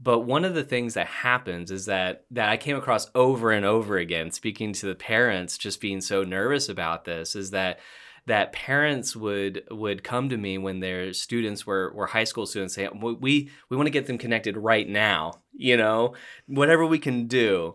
but 0.00 0.20
one 0.20 0.44
of 0.44 0.54
the 0.54 0.64
things 0.64 0.94
that 0.94 1.06
happens 1.06 1.70
is 1.70 1.86
that 1.86 2.24
that 2.30 2.48
I 2.48 2.56
came 2.56 2.76
across 2.76 3.10
over 3.14 3.50
and 3.50 3.64
over 3.64 3.96
again, 3.96 4.30
speaking 4.30 4.72
to 4.74 4.86
the 4.86 4.94
parents, 4.94 5.58
just 5.58 5.80
being 5.80 6.00
so 6.00 6.22
nervous 6.22 6.68
about 6.68 7.04
this, 7.04 7.34
is 7.34 7.50
that 7.50 7.80
that 8.26 8.52
parents 8.52 9.16
would 9.16 9.64
would 9.70 10.04
come 10.04 10.28
to 10.28 10.36
me 10.36 10.58
when 10.58 10.80
their 10.80 11.12
students 11.12 11.66
were 11.66 11.92
were 11.94 12.06
high 12.06 12.24
school 12.24 12.46
students 12.46 12.74
say 12.74 12.88
we 12.92 13.50
we 13.70 13.76
want 13.76 13.86
to 13.86 13.90
get 13.90 14.06
them 14.06 14.18
connected 14.18 14.56
right 14.56 14.88
now 14.88 15.32
you 15.54 15.76
know 15.76 16.14
whatever 16.46 16.86
we 16.86 16.98
can 16.98 17.26
do. 17.26 17.74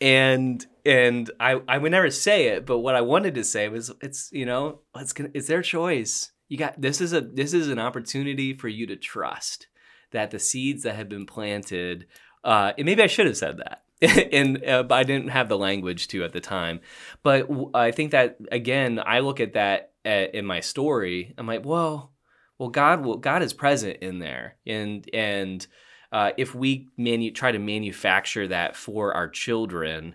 And 0.00 0.64
and 0.84 1.30
I 1.40 1.60
I 1.66 1.78
would 1.78 1.90
never 1.90 2.10
say 2.10 2.48
it 2.48 2.66
but 2.66 2.78
what 2.78 2.94
I 2.94 3.00
wanted 3.00 3.34
to 3.34 3.44
say 3.44 3.68
was 3.68 3.90
it's 4.00 4.30
you 4.32 4.46
know 4.46 4.80
it's 4.94 5.12
it's 5.32 5.48
their 5.48 5.62
choice. 5.62 6.30
You 6.48 6.58
got 6.58 6.80
this 6.80 7.00
is 7.00 7.12
a 7.12 7.20
this 7.20 7.52
is 7.52 7.68
an 7.68 7.78
opportunity 7.78 8.54
for 8.54 8.68
you 8.68 8.86
to 8.86 8.96
trust 8.96 9.66
that 10.14 10.30
the 10.30 10.38
seeds 10.38 10.84
that 10.84 10.96
have 10.96 11.08
been 11.08 11.26
planted, 11.26 12.06
uh, 12.42 12.72
and 12.78 12.86
maybe 12.86 13.02
I 13.02 13.06
should 13.06 13.26
have 13.26 13.36
said 13.36 13.58
that. 13.58 13.82
and 14.32 14.64
uh, 14.64 14.84
I 14.90 15.04
didn't 15.04 15.28
have 15.28 15.48
the 15.48 15.58
language 15.58 16.08
to 16.08 16.24
at 16.24 16.32
the 16.32 16.40
time, 16.40 16.80
but 17.22 17.48
w- 17.48 17.70
I 17.74 17.90
think 17.90 18.10
that 18.10 18.38
again, 18.50 19.00
I 19.04 19.20
look 19.20 19.40
at 19.40 19.52
that 19.52 19.92
at, 20.04 20.34
in 20.34 20.44
my 20.46 20.60
story. 20.60 21.34
I'm 21.38 21.46
like, 21.46 21.64
well, 21.64 22.12
well, 22.58 22.70
God, 22.70 23.22
God 23.22 23.42
is 23.42 23.52
present 23.52 23.98
in 23.98 24.18
there, 24.18 24.56
and 24.66 25.08
and 25.14 25.66
uh, 26.12 26.32
if 26.36 26.54
we 26.54 26.88
manu- 26.96 27.30
try 27.30 27.52
to 27.52 27.58
manufacture 27.58 28.48
that 28.48 28.76
for 28.76 29.14
our 29.14 29.28
children, 29.28 30.14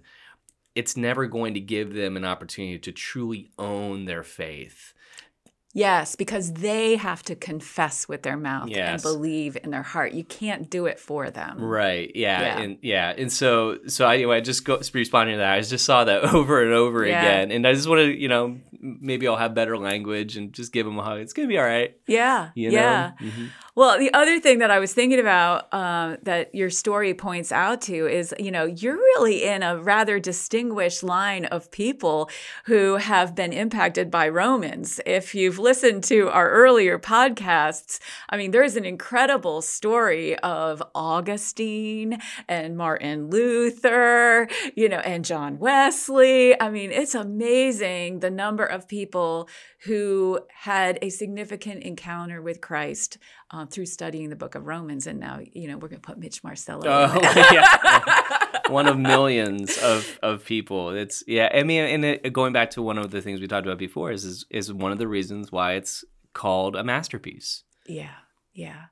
it's 0.75 0.95
never 0.95 1.25
going 1.25 1.53
to 1.55 1.59
give 1.59 1.93
them 1.93 2.15
an 2.15 2.25
opportunity 2.25 2.79
to 2.79 2.91
truly 2.91 3.51
own 3.57 4.05
their 4.05 4.23
faith. 4.23 4.93
Yes, 5.73 6.15
because 6.15 6.51
they 6.53 6.95
have 6.95 7.21
to 7.23 7.35
confess 7.35 8.07
with 8.07 8.23
their 8.23 8.37
mouth 8.37 8.69
yes. 8.69 8.89
and 8.89 9.01
believe 9.01 9.55
in 9.63 9.69
their 9.69 9.83
heart. 9.83 10.13
You 10.13 10.23
can't 10.23 10.67
do 10.67 10.87
it 10.87 10.99
for 10.99 11.29
them. 11.29 11.61
Right. 11.61 12.11
Yeah. 12.15 12.41
yeah. 12.41 12.59
And 12.59 12.77
yeah. 12.81 13.13
And 13.15 13.31
so 13.31 13.77
so 13.87 14.07
anyway, 14.07 14.37
I 14.37 14.41
just 14.41 14.65
go 14.65 14.81
responding 14.93 15.35
to 15.35 15.39
that. 15.39 15.53
I 15.53 15.61
just 15.61 15.85
saw 15.85 16.05
that 16.05 16.23
over 16.33 16.63
and 16.63 16.73
over 16.73 17.05
yeah. 17.05 17.21
again. 17.21 17.51
And 17.51 17.67
I 17.67 17.73
just 17.73 17.87
want 17.87 17.99
to, 17.99 18.11
you 18.11 18.27
know, 18.27 18.57
maybe 18.79 19.27
I'll 19.27 19.35
have 19.35 19.53
better 19.53 19.77
language 19.77 20.37
and 20.37 20.53
just 20.53 20.73
give 20.73 20.87
them 20.87 20.97
a 20.97 21.03
hug. 21.03 21.19
It's 21.19 21.33
gonna 21.33 21.47
be 21.47 21.59
all 21.59 21.65
right. 21.65 21.95
Yeah. 22.07 22.49
You 22.55 22.71
know? 22.71 22.77
Yeah. 22.77 23.11
Mm-hmm. 23.21 23.45
Well, 23.79 23.97
the 23.97 24.13
other 24.13 24.41
thing 24.41 24.59
that 24.59 24.71
I 24.71 24.79
was 24.79 24.93
thinking 24.93 25.21
about 25.21 25.73
uh, 25.73 26.17
that 26.23 26.53
your 26.53 26.69
story 26.69 27.13
points 27.13 27.49
out 27.49 27.79
to 27.83 28.07
is, 28.07 28.35
you 28.37 28.51
know, 28.51 28.65
you're 28.65 28.97
really 28.97 29.45
in 29.45 29.63
a 29.63 29.77
rather 29.77 30.19
distinguished 30.19 31.01
line 31.01 31.45
of 31.45 31.71
people 31.71 32.29
who 32.65 32.97
have 32.97 33.35
been 33.35 33.53
impacted 33.53 34.11
by 34.11 34.27
Romans. 34.27 34.99
If 35.05 35.33
you've 35.33 35.59
listened 35.59 36.03
to 36.09 36.27
our 36.27 36.49
earlier 36.49 36.99
podcasts, 36.99 37.99
I 38.29 38.35
mean, 38.35 38.51
there's 38.51 38.75
an 38.75 38.83
incredible 38.83 39.61
story 39.61 40.37
of 40.39 40.83
Augustine 40.93 42.17
and 42.49 42.75
Martin 42.75 43.29
Luther, 43.29 44.49
you 44.75 44.89
know, 44.89 44.99
and 44.99 45.23
John 45.23 45.57
Wesley. 45.57 46.59
I 46.59 46.69
mean, 46.69 46.91
it's 46.91 47.15
amazing 47.15 48.19
the 48.19 48.29
number 48.29 48.65
of 48.65 48.89
people 48.89 49.47
who 49.85 50.41
had 50.53 50.99
a 51.01 51.07
significant 51.07 51.83
encounter 51.83 52.41
with 52.41 52.59
Christ 52.59 53.17
uh, 53.51 53.65
through 53.65 53.85
studying 53.85 54.29
the 54.29 54.35
book 54.35 54.55
of 54.55 54.67
Romans. 54.67 55.07
And 55.07 55.19
now, 55.19 55.39
you 55.53 55.67
know, 55.67 55.77
we're 55.77 55.87
going 55.89 56.01
to 56.01 56.07
put 56.07 56.17
Mitch 56.17 56.43
Marcello. 56.43 56.83
Oh, 56.85 57.19
yeah. 57.51 58.47
one 58.69 58.87
of 58.87 58.97
millions 58.97 59.77
of, 59.79 60.19
of 60.21 60.45
people. 60.45 60.91
It's, 60.91 61.23
yeah. 61.27 61.49
I 61.53 61.63
mean, 61.63 61.83
and 61.83 62.05
it, 62.05 62.33
going 62.33 62.53
back 62.53 62.71
to 62.71 62.81
one 62.81 62.97
of 62.97 63.11
the 63.11 63.21
things 63.21 63.41
we 63.41 63.47
talked 63.47 63.65
about 63.65 63.79
before 63.79 64.11
is, 64.11 64.25
is, 64.25 64.45
is 64.49 64.71
one 64.71 64.91
of 64.91 64.97
the 64.97 65.07
reasons 65.07 65.51
why 65.51 65.73
it's 65.73 66.03
called 66.33 66.75
a 66.75 66.83
masterpiece. 66.83 67.63
Yeah. 67.87 68.15
Yeah. 68.53 68.85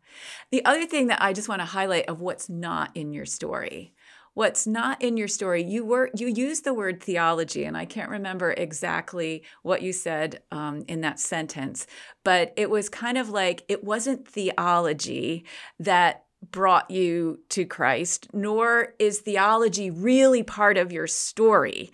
The 0.52 0.64
other 0.66 0.86
thing 0.86 1.08
that 1.08 1.22
I 1.22 1.34
just 1.34 1.50
want 1.50 1.62
to 1.62 1.66
highlight 1.66 2.08
of 2.08 2.20
what's 2.20 2.50
not 2.50 2.92
in 2.96 3.12
your 3.14 3.26
story 3.26 3.94
what's 4.38 4.68
not 4.68 5.02
in 5.02 5.18
your 5.18 5.28
story 5.28 5.64
you 5.64 5.84
were 5.84 6.12
you 6.16 6.28
used 6.28 6.64
the 6.64 6.72
word 6.72 7.02
theology 7.02 7.64
and 7.64 7.76
i 7.76 7.84
can't 7.84 8.12
remember 8.12 8.54
exactly 8.56 9.42
what 9.64 9.82
you 9.82 9.92
said 9.92 10.40
um, 10.52 10.86
in 10.88 11.02
that 11.02 11.20
sentence 11.20 11.88
but 12.24 12.54
it 12.56 12.70
was 12.70 12.88
kind 12.88 13.18
of 13.18 13.32
like 13.32 13.64
it 13.68 13.84
wasn't 13.84 14.28
theology 14.28 15.44
that 15.80 16.27
brought 16.52 16.92
you 16.92 17.40
to 17.50 17.66
Christ, 17.66 18.28
nor 18.34 18.94
is 19.00 19.20
theology 19.20 19.90
really 19.90 20.44
part 20.44 20.78
of 20.78 20.92
your 20.92 21.08
story. 21.08 21.92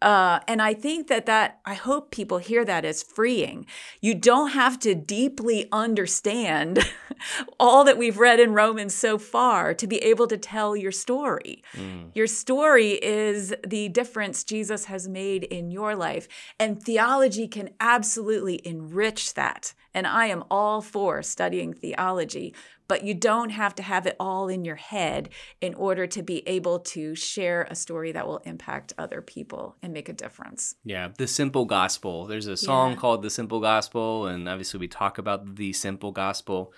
Uh, 0.00 0.38
and 0.46 0.62
I 0.62 0.74
think 0.74 1.08
that 1.08 1.26
that 1.26 1.60
I 1.64 1.74
hope 1.74 2.10
people 2.10 2.38
hear 2.38 2.64
that 2.64 2.84
as 2.84 3.02
freeing. 3.02 3.66
You 4.00 4.14
don't 4.14 4.50
have 4.50 4.78
to 4.80 4.94
deeply 4.94 5.66
understand 5.72 6.78
all 7.60 7.84
that 7.84 7.98
we've 7.98 8.18
read 8.18 8.38
in 8.38 8.52
Romans 8.54 8.94
so 8.94 9.18
far 9.18 9.74
to 9.74 9.86
be 9.86 9.98
able 9.98 10.26
to 10.28 10.38
tell 10.38 10.76
your 10.76 10.92
story. 10.92 11.62
Mm. 11.74 12.10
Your 12.14 12.26
story 12.26 12.92
is 13.02 13.54
the 13.66 13.88
difference 13.88 14.44
Jesus 14.44 14.84
has 14.86 15.08
made 15.08 15.44
in 15.44 15.70
your 15.70 15.96
life, 15.96 16.28
and 16.58 16.82
theology 16.82 17.48
can 17.48 17.70
absolutely 17.80 18.60
enrich 18.64 19.34
that. 19.34 19.74
And 19.94 20.06
I 20.06 20.26
am 20.26 20.44
all 20.50 20.80
for 20.80 21.22
studying 21.22 21.74
theology, 21.74 22.54
but 22.92 23.04
you 23.04 23.14
don't 23.14 23.48
have 23.48 23.74
to 23.74 23.82
have 23.82 24.06
it 24.06 24.14
all 24.20 24.50
in 24.50 24.66
your 24.66 24.76
head 24.76 25.30
in 25.62 25.72
order 25.76 26.06
to 26.06 26.22
be 26.22 26.46
able 26.46 26.78
to 26.78 27.14
share 27.14 27.66
a 27.70 27.74
story 27.74 28.12
that 28.12 28.26
will 28.26 28.42
impact 28.44 28.92
other 28.98 29.22
people 29.22 29.76
and 29.82 29.94
make 29.94 30.10
a 30.10 30.12
difference. 30.12 30.74
Yeah, 30.84 31.08
the 31.16 31.26
simple 31.26 31.64
gospel. 31.64 32.26
There's 32.26 32.48
a 32.48 32.56
song 32.58 32.90
yeah. 32.90 32.96
called 32.98 33.22
The 33.22 33.30
Simple 33.30 33.60
Gospel, 33.60 34.26
and 34.26 34.46
obviously 34.46 34.78
we 34.78 34.88
talk 34.88 35.16
about 35.16 35.56
the 35.56 35.72
simple 35.72 36.12
gospel, 36.12 36.74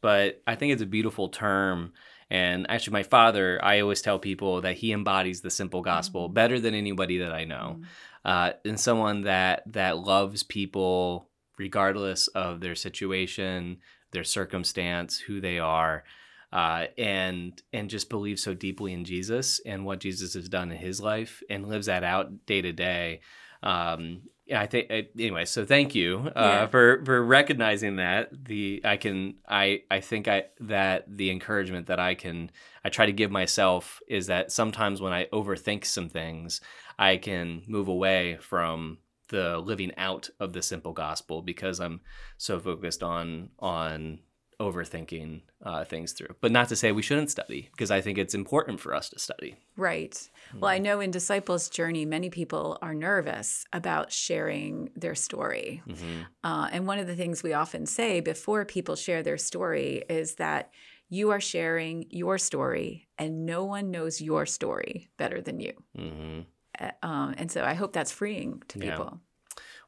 but 0.00 0.40
I 0.46 0.54
think 0.54 0.72
it's 0.72 0.80
a 0.80 0.86
beautiful 0.86 1.28
term. 1.28 1.92
And 2.30 2.64
actually, 2.70 2.94
my 2.94 3.02
father, 3.02 3.62
I 3.62 3.80
always 3.80 4.00
tell 4.00 4.18
people 4.18 4.62
that 4.62 4.78
he 4.78 4.94
embodies 4.94 5.42
the 5.42 5.50
simple 5.50 5.82
gospel 5.82 6.28
Mm-hmm. 6.28 6.34
better 6.34 6.58
than 6.60 6.72
anybody 6.72 7.18
that 7.18 7.34
I 7.34 7.44
know, 7.44 7.82
uh, 8.24 8.52
and 8.64 8.80
someone 8.80 9.24
that 9.24 9.64
that 9.66 9.98
loves 9.98 10.42
people 10.42 11.28
regardless 11.58 12.28
of 12.28 12.60
their 12.60 12.74
situation, 12.74 13.80
their 14.10 14.24
circumstance, 14.24 15.18
who 15.18 15.40
they 15.40 15.58
are, 15.58 16.04
uh, 16.52 16.86
and 16.96 17.60
and 17.72 17.90
just 17.90 18.08
believes 18.08 18.42
so 18.42 18.54
deeply 18.54 18.92
in 18.92 19.04
Jesus 19.04 19.60
and 19.66 19.84
what 19.84 20.00
Jesus 20.00 20.34
has 20.34 20.48
done 20.48 20.70
in 20.72 20.78
his 20.78 21.00
life, 21.00 21.42
and 21.50 21.68
lives 21.68 21.86
that 21.86 22.04
out 22.04 22.46
day 22.46 22.62
to 22.62 22.72
day. 22.72 23.20
Um, 23.62 24.22
I 24.54 24.66
think 24.66 24.90
uh, 24.90 25.02
anyway. 25.18 25.44
So 25.44 25.66
thank 25.66 25.94
you 25.94 26.30
uh, 26.34 26.42
Yeah. 26.42 26.66
for 26.68 27.04
for 27.04 27.22
recognizing 27.22 27.96
that. 27.96 28.30
The 28.46 28.80
I 28.84 28.96
can 28.96 29.34
I 29.46 29.82
I 29.90 30.00
think 30.00 30.26
I 30.26 30.44
that 30.60 31.04
the 31.06 31.30
encouragement 31.30 31.88
that 31.88 32.00
I 32.00 32.14
can 32.14 32.50
I 32.84 32.88
try 32.88 33.04
to 33.06 33.12
give 33.12 33.30
myself 33.30 34.00
is 34.08 34.28
that 34.28 34.50
sometimes 34.50 35.00
when 35.02 35.12
I 35.12 35.26
overthink 35.26 35.84
some 35.84 36.08
things, 36.08 36.62
I 36.98 37.18
can 37.18 37.62
move 37.66 37.88
away 37.88 38.38
from 38.40 38.98
the 39.28 39.58
living 39.58 39.92
out 39.96 40.30
of 40.40 40.52
the 40.52 40.62
simple 40.62 40.92
gospel 40.92 41.42
because 41.42 41.80
I'm 41.80 42.00
so 42.36 42.58
focused 42.58 43.02
on 43.02 43.50
on 43.58 44.20
overthinking 44.60 45.40
uh, 45.62 45.84
things 45.84 46.12
through. 46.12 46.34
But 46.40 46.50
not 46.50 46.68
to 46.68 46.76
say 46.76 46.90
we 46.90 47.02
shouldn't 47.02 47.30
study 47.30 47.68
because 47.70 47.90
I 47.90 48.00
think 48.00 48.18
it's 48.18 48.34
important 48.34 48.80
for 48.80 48.94
us 48.94 49.08
to 49.10 49.18
study. 49.18 49.54
Right. 49.76 50.28
Well, 50.54 50.70
I 50.70 50.78
know 50.78 51.00
in 51.00 51.10
Disciples' 51.10 51.68
Journey, 51.68 52.04
many 52.04 52.28
people 52.28 52.78
are 52.82 52.94
nervous 52.94 53.64
about 53.72 54.10
sharing 54.10 54.90
their 54.96 55.14
story. 55.14 55.82
Mm-hmm. 55.86 56.22
Uh, 56.42 56.68
and 56.72 56.86
one 56.86 56.98
of 56.98 57.06
the 57.06 57.14
things 57.14 57.42
we 57.42 57.52
often 57.52 57.86
say 57.86 58.20
before 58.20 58.64
people 58.64 58.96
share 58.96 59.22
their 59.22 59.38
story 59.38 60.02
is 60.08 60.34
that 60.36 60.72
you 61.08 61.30
are 61.30 61.40
sharing 61.40 62.06
your 62.10 62.36
story 62.36 63.08
and 63.16 63.46
no 63.46 63.64
one 63.64 63.90
knows 63.90 64.20
your 64.20 64.44
story 64.44 65.08
better 65.16 65.40
than 65.40 65.60
you. 65.60 65.72
Mm-hmm. 65.96 66.40
Uh, 66.80 66.90
um, 67.02 67.34
and 67.38 67.50
so 67.50 67.64
I 67.64 67.74
hope 67.74 67.92
that's 67.92 68.12
freeing 68.12 68.62
to 68.68 68.78
Yeah. 68.78 68.90
people. 68.90 69.20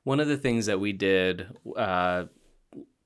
One 0.05 0.21
of 0.21 0.29
the 0.29 0.39
things 0.39 0.67
that 0.67 0.81
we 0.81 0.93
did 0.93 1.47
uh, 1.77 2.25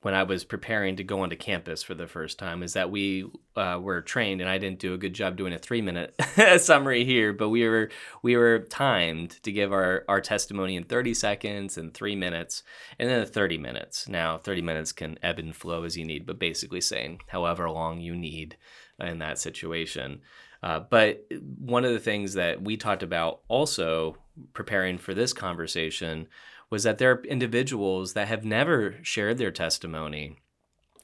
when 0.05 0.13
I 0.13 0.21
was 0.21 0.43
preparing 0.43 0.97
to 0.97 1.03
go 1.03 1.21
onto 1.21 1.35
campus 1.35 1.81
for 1.81 1.95
the 1.95 2.05
first 2.05 2.37
time 2.37 2.61
is 2.61 2.73
that 2.73 2.91
we 2.91 3.25
uh, 3.55 3.79
were 3.81 4.01
trained, 4.01 4.39
and 4.39 4.47
I 4.47 4.59
didn't 4.59 4.77
do 4.77 4.93
a 4.93 4.99
good 4.99 5.13
job 5.13 5.35
doing 5.35 5.51
a 5.51 5.57
three 5.57 5.81
minute 5.81 6.13
summary 6.61 7.03
here, 7.03 7.33
but 7.33 7.49
we 7.49 7.67
were 7.67 7.89
we 8.21 8.37
were 8.37 8.59
timed 8.59 9.41
to 9.41 9.51
give 9.51 9.73
our, 9.73 10.05
our 10.07 10.21
testimony 10.21 10.75
in 10.75 10.83
30 10.83 11.15
seconds 11.15 11.75
and 11.75 11.91
three 11.91 12.15
minutes, 12.15 12.61
and 12.99 13.09
then 13.09 13.25
30 13.25 13.57
minutes. 13.57 14.07
Now, 14.07 14.37
30 14.37 14.61
minutes 14.61 14.91
can 14.91 15.17
ebb 15.23 15.39
and 15.39 15.55
flow 15.55 15.83
as 15.83 15.97
you 15.97 16.05
need, 16.05 16.27
but 16.27 16.37
basically 16.37 16.81
saying 16.81 17.21
however 17.29 17.67
long 17.67 17.99
you 17.99 18.15
need 18.15 18.57
in 18.99 19.17
that 19.19 19.39
situation. 19.39 20.21
Uh, 20.65 20.79
but 20.79 21.23
one 21.59 21.85
of 21.85 21.91
the 21.91 21.99
things 21.99 22.33
that 22.33 22.63
we 22.63 22.75
talked 22.75 23.03
about 23.03 23.41
also 23.47 24.17
preparing 24.53 24.97
for 24.97 25.13
this 25.13 25.31
conversation 25.31 26.27
was 26.71 26.81
that 26.81 26.97
there 26.97 27.11
are 27.11 27.23
individuals 27.25 28.13
that 28.13 28.27
have 28.27 28.43
never 28.43 28.95
shared 29.03 29.37
their 29.37 29.51
testimony. 29.51 30.39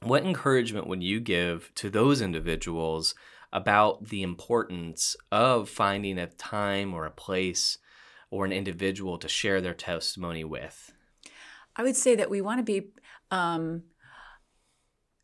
What 0.02 0.26
encouragement 0.26 0.88
would 0.88 1.04
you 1.04 1.19
give 1.19 1.71
to 1.76 1.91
those 1.91 2.21
individuals 2.21 3.13
about 3.54 4.08
the 4.08 4.24
importance 4.24 5.15
of 5.32 5.69
finding 5.69 6.17
a 6.17 6.26
time 6.26 6.91
or 6.95 7.06
a 7.06 7.12
place 7.12 7.78
or 8.32 8.45
an 8.45 8.52
individual 8.52 9.19
to 9.19 9.28
share 9.28 9.62
their 9.62 9.76
testimony 9.76 10.43
with? 10.43 10.91
I 11.76 11.84
would 11.84 11.95
say 11.95 12.15
that 12.15 12.32
we 12.32 12.41
want 12.41 12.58
to 12.58 12.63
be, 12.63 12.88
um, 13.30 13.84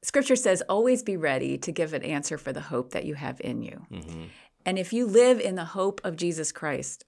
scripture 0.08 0.38
says, 0.38 0.64
always 0.70 1.04
be 1.04 1.18
ready 1.18 1.58
to 1.58 1.72
give 1.72 1.94
an 1.94 2.04
answer 2.04 2.38
for 2.38 2.54
the 2.54 2.62
hope 2.62 2.92
that 2.92 3.06
you 3.06 3.16
have 3.16 3.42
in 3.42 3.62
you. 3.62 3.86
hmm 3.90 4.24
And 4.66 4.80
if 4.80 4.94
you 4.94 5.06
live 5.06 5.40
in 5.40 5.56
the 5.56 5.72
hope 5.80 6.00
of 6.04 6.16
Jesus 6.16 6.52
Christ, 6.52 7.06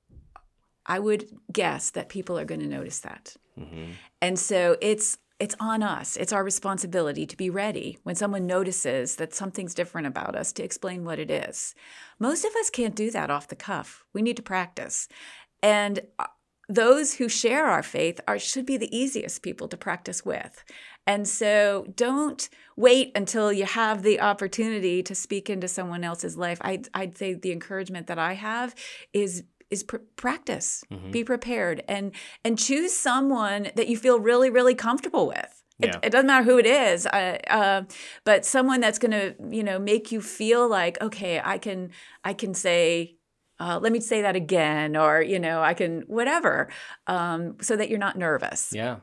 I 0.86 1.00
would 1.00 1.30
guess 1.52 1.92
that 1.92 2.10
people 2.10 2.38
are 2.38 2.46
going 2.46 2.62
to 2.62 2.78
notice 2.78 3.00
that. 3.00 3.36
hmm 3.58 3.92
And 4.22 4.38
so 4.38 4.60
it's 4.82 5.18
it's 5.40 5.56
on 5.58 5.82
us. 5.82 6.18
It's 6.18 6.34
our 6.34 6.44
responsibility 6.44 7.26
to 7.26 7.38
be 7.38 7.50
ready 7.50 7.98
when 8.04 8.16
someone 8.16 8.46
notices 8.46 9.16
that 9.16 9.34
something's 9.34 9.74
different 9.74 10.08
about 10.08 10.36
us 10.36 10.52
to 10.54 10.64
explain 10.64 11.06
what 11.06 11.18
it 11.18 11.32
is. 11.32 11.76
Most 12.20 12.44
of 12.44 12.54
us 12.60 12.70
can't 12.70 12.94
do 13.04 13.10
that 13.12 13.32
off 13.32 13.48
the 13.48 13.56
cuff. 13.56 14.04
We 14.14 14.22
need 14.22 14.36
to 14.36 14.52
practice. 14.56 15.08
And 15.64 16.02
uh, 16.20 16.26
those 16.68 17.16
who 17.16 17.30
share 17.30 17.66
our 17.66 17.84
faith 17.84 18.20
are 18.28 18.38
should 18.38 18.66
be 18.66 18.78
the 18.78 18.96
easiest 18.96 19.42
people 19.42 19.68
to 19.70 19.78
practice 19.78 20.26
with. 20.26 20.64
And 21.12 21.28
so 21.28 21.86
don't 21.95 22.41
wait 22.76 23.08
until 23.15 23.52
you 23.52 23.65
have 23.65 24.04
the 24.04 24.22
opportunity 24.22 24.98
to 25.10 25.13
speak 25.15 25.50
into 25.50 25.67
someone 25.67 26.04
else's 26.04 26.38
life. 26.38 26.60
I'd, 26.62 26.88
I'd 26.93 27.17
say 27.17 27.34
the 27.34 27.52
encouragement 27.52 28.06
that 28.08 28.19
I 28.19 28.34
have 28.34 28.76
is 29.12 29.43
is 29.76 29.84
pr- 29.84 29.98
practice. 30.15 30.84
Mhm. 30.91 31.12
Be 31.12 31.24
prepared 31.24 31.78
and 31.88 32.06
and 32.45 32.58
choose 32.67 32.93
someone 32.95 33.62
that 33.76 33.88
you 33.88 33.98
feel 33.98 34.19
really 34.19 34.50
really 34.52 34.76
comfortable 34.76 35.26
with. 35.28 35.52
It, 35.82 35.88
Yeah. 35.89 36.00
it 36.04 36.10
doesn't 36.12 36.28
matter 36.28 36.43
who 36.50 36.58
it 36.58 36.65
is, 36.65 37.06
uh, 37.08 37.38
uh, 37.62 37.82
but 38.30 38.45
someone 38.45 38.80
that's 38.82 39.00
going 39.00 39.12
to 39.22 39.26
you 39.58 39.63
know 39.63 39.78
make 39.80 40.12
you 40.13 40.22
feel 40.22 40.67
like 40.80 40.95
okay, 41.08 41.41
I 41.43 41.58
can 41.58 41.89
I 42.24 42.34
can 42.41 42.54
say. 42.54 43.15
Uh, 43.62 43.78
let 43.84 43.91
me 43.91 44.00
say 44.00 44.22
that 44.22 44.38
again, 44.38 44.95
or 44.95 45.22
you 45.22 45.38
know, 45.38 45.62
I 45.62 45.74
can 45.74 45.93
whatever, 46.08 46.69
um, 47.08 47.58
so 47.62 47.76
that 47.76 47.89
you're 47.89 48.00
not 48.08 48.15
nervous. 48.17 48.72
Yeah. 48.74 48.95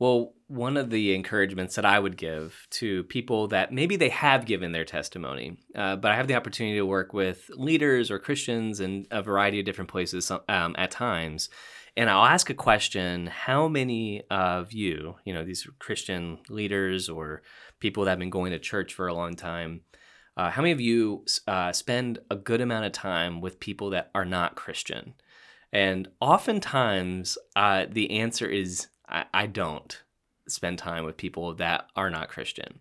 Well, 0.00 0.32
one 0.46 0.78
of 0.78 0.88
the 0.88 1.14
encouragements 1.14 1.76
that 1.76 1.84
I 1.84 1.98
would 1.98 2.16
give 2.16 2.66
to 2.70 3.04
people 3.04 3.48
that 3.48 3.70
maybe 3.70 3.96
they 3.96 4.08
have 4.08 4.46
given 4.46 4.72
their 4.72 4.86
testimony, 4.86 5.58
uh, 5.74 5.96
but 5.96 6.10
I 6.10 6.16
have 6.16 6.26
the 6.26 6.36
opportunity 6.36 6.78
to 6.78 6.86
work 6.86 7.12
with 7.12 7.50
leaders 7.54 8.10
or 8.10 8.18
Christians 8.18 8.80
in 8.80 9.06
a 9.10 9.22
variety 9.22 9.60
of 9.60 9.66
different 9.66 9.90
places 9.90 10.32
um, 10.48 10.74
at 10.78 10.90
times. 10.90 11.50
And 11.98 12.08
I'll 12.08 12.24
ask 12.24 12.48
a 12.48 12.54
question 12.54 13.26
How 13.26 13.68
many 13.68 14.22
of 14.30 14.72
you, 14.72 15.16
you 15.26 15.34
know, 15.34 15.44
these 15.44 15.68
Christian 15.78 16.38
leaders 16.48 17.10
or 17.10 17.42
people 17.78 18.04
that 18.04 18.12
have 18.12 18.18
been 18.18 18.30
going 18.30 18.52
to 18.52 18.58
church 18.58 18.94
for 18.94 19.06
a 19.06 19.14
long 19.14 19.36
time, 19.36 19.82
uh, 20.34 20.48
how 20.48 20.62
many 20.62 20.72
of 20.72 20.80
you 20.80 21.26
uh, 21.46 21.72
spend 21.72 22.20
a 22.30 22.36
good 22.36 22.62
amount 22.62 22.86
of 22.86 22.92
time 22.92 23.42
with 23.42 23.60
people 23.60 23.90
that 23.90 24.10
are 24.14 24.24
not 24.24 24.56
Christian? 24.56 25.12
And 25.74 26.08
oftentimes, 26.22 27.36
uh, 27.54 27.84
the 27.90 28.18
answer 28.18 28.46
is 28.46 28.86
I, 29.10 29.24
I 29.32 29.46
don't 29.46 30.02
spend 30.48 30.78
time 30.78 31.04
with 31.04 31.16
people 31.16 31.54
that 31.54 31.88
are 31.96 32.10
not 32.10 32.28
Christian. 32.28 32.80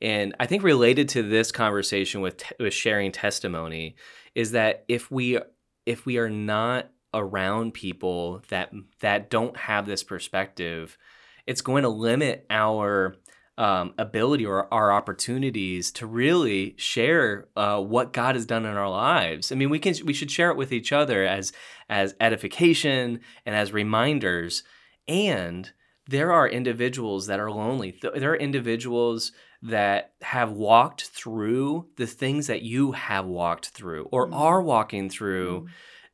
And 0.00 0.34
I 0.40 0.46
think 0.46 0.62
related 0.62 1.08
to 1.10 1.22
this 1.22 1.52
conversation 1.52 2.20
with, 2.20 2.42
with 2.58 2.74
sharing 2.74 3.12
testimony 3.12 3.96
is 4.34 4.52
that 4.52 4.84
if 4.88 5.10
we 5.10 5.38
if 5.86 6.06
we 6.06 6.18
are 6.18 6.30
not 6.30 6.90
around 7.12 7.74
people 7.74 8.42
that 8.48 8.72
that 9.00 9.30
don't 9.30 9.56
have 9.56 9.86
this 9.86 10.02
perspective, 10.02 10.98
it's 11.46 11.60
going 11.60 11.82
to 11.82 11.88
limit 11.88 12.46
our 12.50 13.16
um, 13.56 13.94
ability 13.98 14.44
or 14.44 14.72
our 14.74 14.92
opportunities 14.92 15.92
to 15.92 16.06
really 16.06 16.74
share 16.76 17.46
uh, 17.54 17.80
what 17.80 18.12
God 18.12 18.34
has 18.34 18.46
done 18.46 18.66
in 18.66 18.76
our 18.76 18.90
lives. 18.90 19.52
I 19.52 19.54
mean, 19.54 19.70
we 19.70 19.78
can 19.78 19.94
we 20.04 20.12
should 20.12 20.30
share 20.30 20.50
it 20.50 20.56
with 20.56 20.72
each 20.72 20.92
other 20.92 21.24
as 21.24 21.52
as 21.88 22.14
edification 22.20 23.20
and 23.46 23.54
as 23.54 23.72
reminders. 23.72 24.64
And 25.08 25.70
there 26.08 26.32
are 26.32 26.48
individuals 26.48 27.26
that 27.26 27.40
are 27.40 27.50
lonely. 27.50 27.98
There 28.02 28.32
are 28.32 28.36
individuals 28.36 29.32
that 29.62 30.12
have 30.20 30.52
walked 30.52 31.04
through 31.06 31.86
the 31.96 32.06
things 32.06 32.46
that 32.48 32.62
you 32.62 32.92
have 32.92 33.24
walked 33.24 33.68
through 33.70 34.08
or 34.12 34.28
Mm. 34.28 34.36
are 34.36 34.62
walking 34.62 35.08
through 35.08 35.66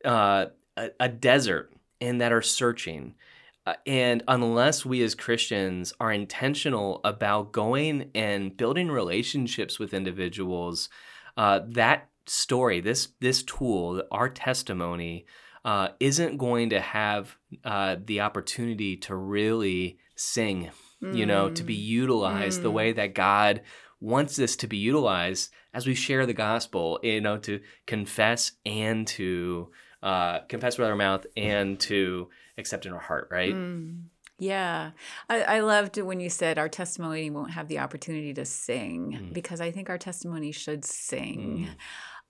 uh, 0.05 0.46
a, 0.76 0.90
a 1.00 1.09
desert 1.09 1.72
and 2.00 2.20
that 2.20 2.33
are 2.33 2.42
searching. 2.42 3.14
Uh, 3.66 3.74
and 3.87 4.22
unless 4.29 4.87
we 4.87 5.03
as 5.03 5.14
Christians 5.14 5.92
are 6.00 6.12
intentional 6.12 7.00
about 7.05 7.53
going 7.53 8.11
and 8.14 8.57
building 8.57 8.88
relationships 8.88 9.79
with 9.79 9.92
individuals, 9.92 10.88
uh, 11.37 11.61
that 11.66 12.09
story, 12.26 12.81
this 12.81 13.09
this 13.20 13.42
tool, 13.42 14.03
our 14.11 14.29
testimony, 14.29 15.26
uh, 15.64 15.88
isn't 16.01 16.38
going 16.38 16.70
to 16.70 16.81
have 16.81 17.37
uh, 17.64 17.96
the 18.05 18.20
opportunity 18.20 18.96
to 18.96 19.14
really 19.14 19.99
sing, 20.16 20.70
you 21.01 21.27
know, 21.27 21.51
to 21.51 21.64
be 21.64 21.75
utilized 21.75 22.62
the 22.62 22.70
Mm. 22.70 22.75
way 22.75 22.92
that 22.92 23.14
God 23.14 23.62
wants 24.01 24.37
this 24.37 24.57
to 24.57 24.66
be 24.66 24.77
utilized 24.79 25.51
as 25.75 25.87
we 25.87 25.94
share 25.94 26.25
the 26.27 26.33
gospel, 26.35 26.99
you 27.03 27.20
know, 27.20 27.37
to 27.38 27.61
confess 27.87 28.53
and 28.66 29.07
to 29.07 29.70
uh, 30.03 30.40
confess 30.49 30.79
with 30.79 30.88
our 30.88 30.96
mouth 30.96 31.27
and 31.37 31.79
to 31.81 32.29
accept 32.57 32.87
in 32.87 32.92
our 32.92 32.99
heart, 32.99 33.29
right? 33.31 33.55
Mm. 33.55 34.05
Yeah. 34.38 34.92
I, 35.29 35.42
I 35.42 35.61
loved 35.61 35.99
when 36.01 36.18
you 36.20 36.31
said 36.31 36.59
our 36.59 36.70
testimony 36.70 37.29
won't 37.29 37.51
have 37.51 37.68
the 37.68 37.79
opportunity 37.81 38.33
to 38.35 38.46
sing 38.46 39.18
Mm. 39.20 39.35
because 39.35 39.61
I 39.61 39.70
think 39.70 39.90
our 39.90 39.99
testimony 39.99 40.53
should 40.53 40.85
sing. 40.87 41.68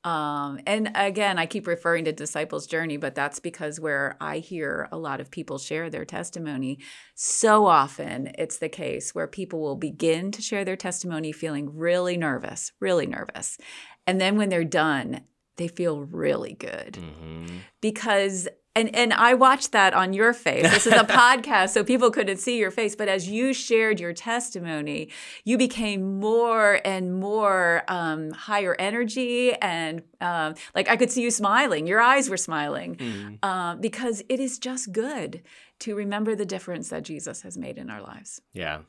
Um, 0.03 0.61
and 0.67 0.91
again, 0.95 1.39
I 1.39 1.45
keep 1.45 1.67
referring 1.67 2.07
to 2.07 2.13
disciples' 2.13 2.67
journey, 2.67 2.97
but 2.97 3.15
that's 3.15 3.39
because 3.39 3.79
where 3.79 4.17
I 4.21 4.39
hear 4.39 4.89
a 4.91 4.97
lot 4.97 5.21
of 5.21 5.31
people 5.31 5.59
share 5.59 5.91
their 5.91 6.07
testimony, 6.07 6.79
so 7.15 7.67
often 7.67 8.33
it's 8.39 8.59
the 8.59 8.71
case 8.71 9.15
where 9.15 9.27
people 9.27 9.61
will 9.61 9.77
begin 9.77 10.33
to 10.33 10.41
share 10.41 10.65
their 10.65 10.77
testimony 10.77 11.33
feeling 11.33 11.77
really 11.77 12.17
nervous, 12.17 12.73
really 12.81 13.07
nervous. 13.07 13.59
And 14.07 14.21
then 14.21 14.37
when 14.37 14.49
they're 14.49 14.65
done, 14.65 15.23
they 15.57 15.69
feel 15.69 16.01
really 16.01 16.55
good 16.55 16.95
mm-hmm. 16.95 17.59
because 17.83 18.49
and 18.77 18.95
and 18.95 19.13
I 19.13 19.35
watched 19.35 19.73
that 19.73 19.95
on 19.95 20.13
your 20.13 20.33
face. 20.33 20.63
This 20.63 20.87
is 20.87 20.93
a 20.93 21.05
podcast, 21.05 21.71
so 21.71 21.83
people 21.83 22.11
couldn't 22.11 22.37
see 22.37 22.59
your 22.59 22.71
face. 22.71 22.95
But 22.95 23.09
as 23.09 23.29
you 23.29 23.53
shared 23.53 23.99
your 23.99 24.13
testimony, 24.13 25.11
you 25.45 25.59
became 25.59 26.21
more 26.21 26.81
and 26.85 27.19
more 27.19 27.83
um, 27.89 28.31
higher 28.31 28.77
energy, 28.79 29.53
and 29.55 30.03
um, 30.21 30.55
like 30.75 30.89
I 30.89 30.97
could 30.97 31.11
see 31.11 31.23
you 31.23 31.31
smiling. 31.31 31.87
Your 31.87 32.01
eyes 32.01 32.31
were 32.31 32.37
smiling 32.37 32.97
mm. 32.97 33.39
uh, 33.43 33.75
because 33.77 34.23
it 34.29 34.39
is 34.39 34.59
just 34.59 34.93
good 34.93 35.43
to 35.81 35.95
remember 35.95 36.37
the 36.37 36.47
difference 36.47 36.91
that 36.91 37.03
Jesus 37.03 37.43
has 37.43 37.59
made 37.59 37.77
in 37.77 37.91
our 37.91 38.03
lives. 38.03 38.41
Yeah, 38.53 38.81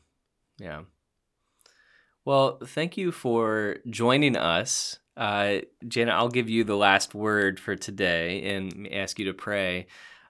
yeah. 0.59 0.81
Well, 2.23 2.59
thank 2.63 2.97
you 2.97 3.11
for 3.11 3.77
joining 3.89 4.37
us 4.37 4.99
uh, 5.17 5.59
Janet, 5.87 6.13
I'll 6.13 6.29
give 6.29 6.49
you 6.49 6.63
the 6.63 6.77
last 6.77 7.13
word 7.13 7.59
for 7.59 7.75
today 7.75 8.55
and 8.55 8.87
ask 8.91 9.19
you 9.19 9.25
to 9.25 9.33
pray. 9.33 9.87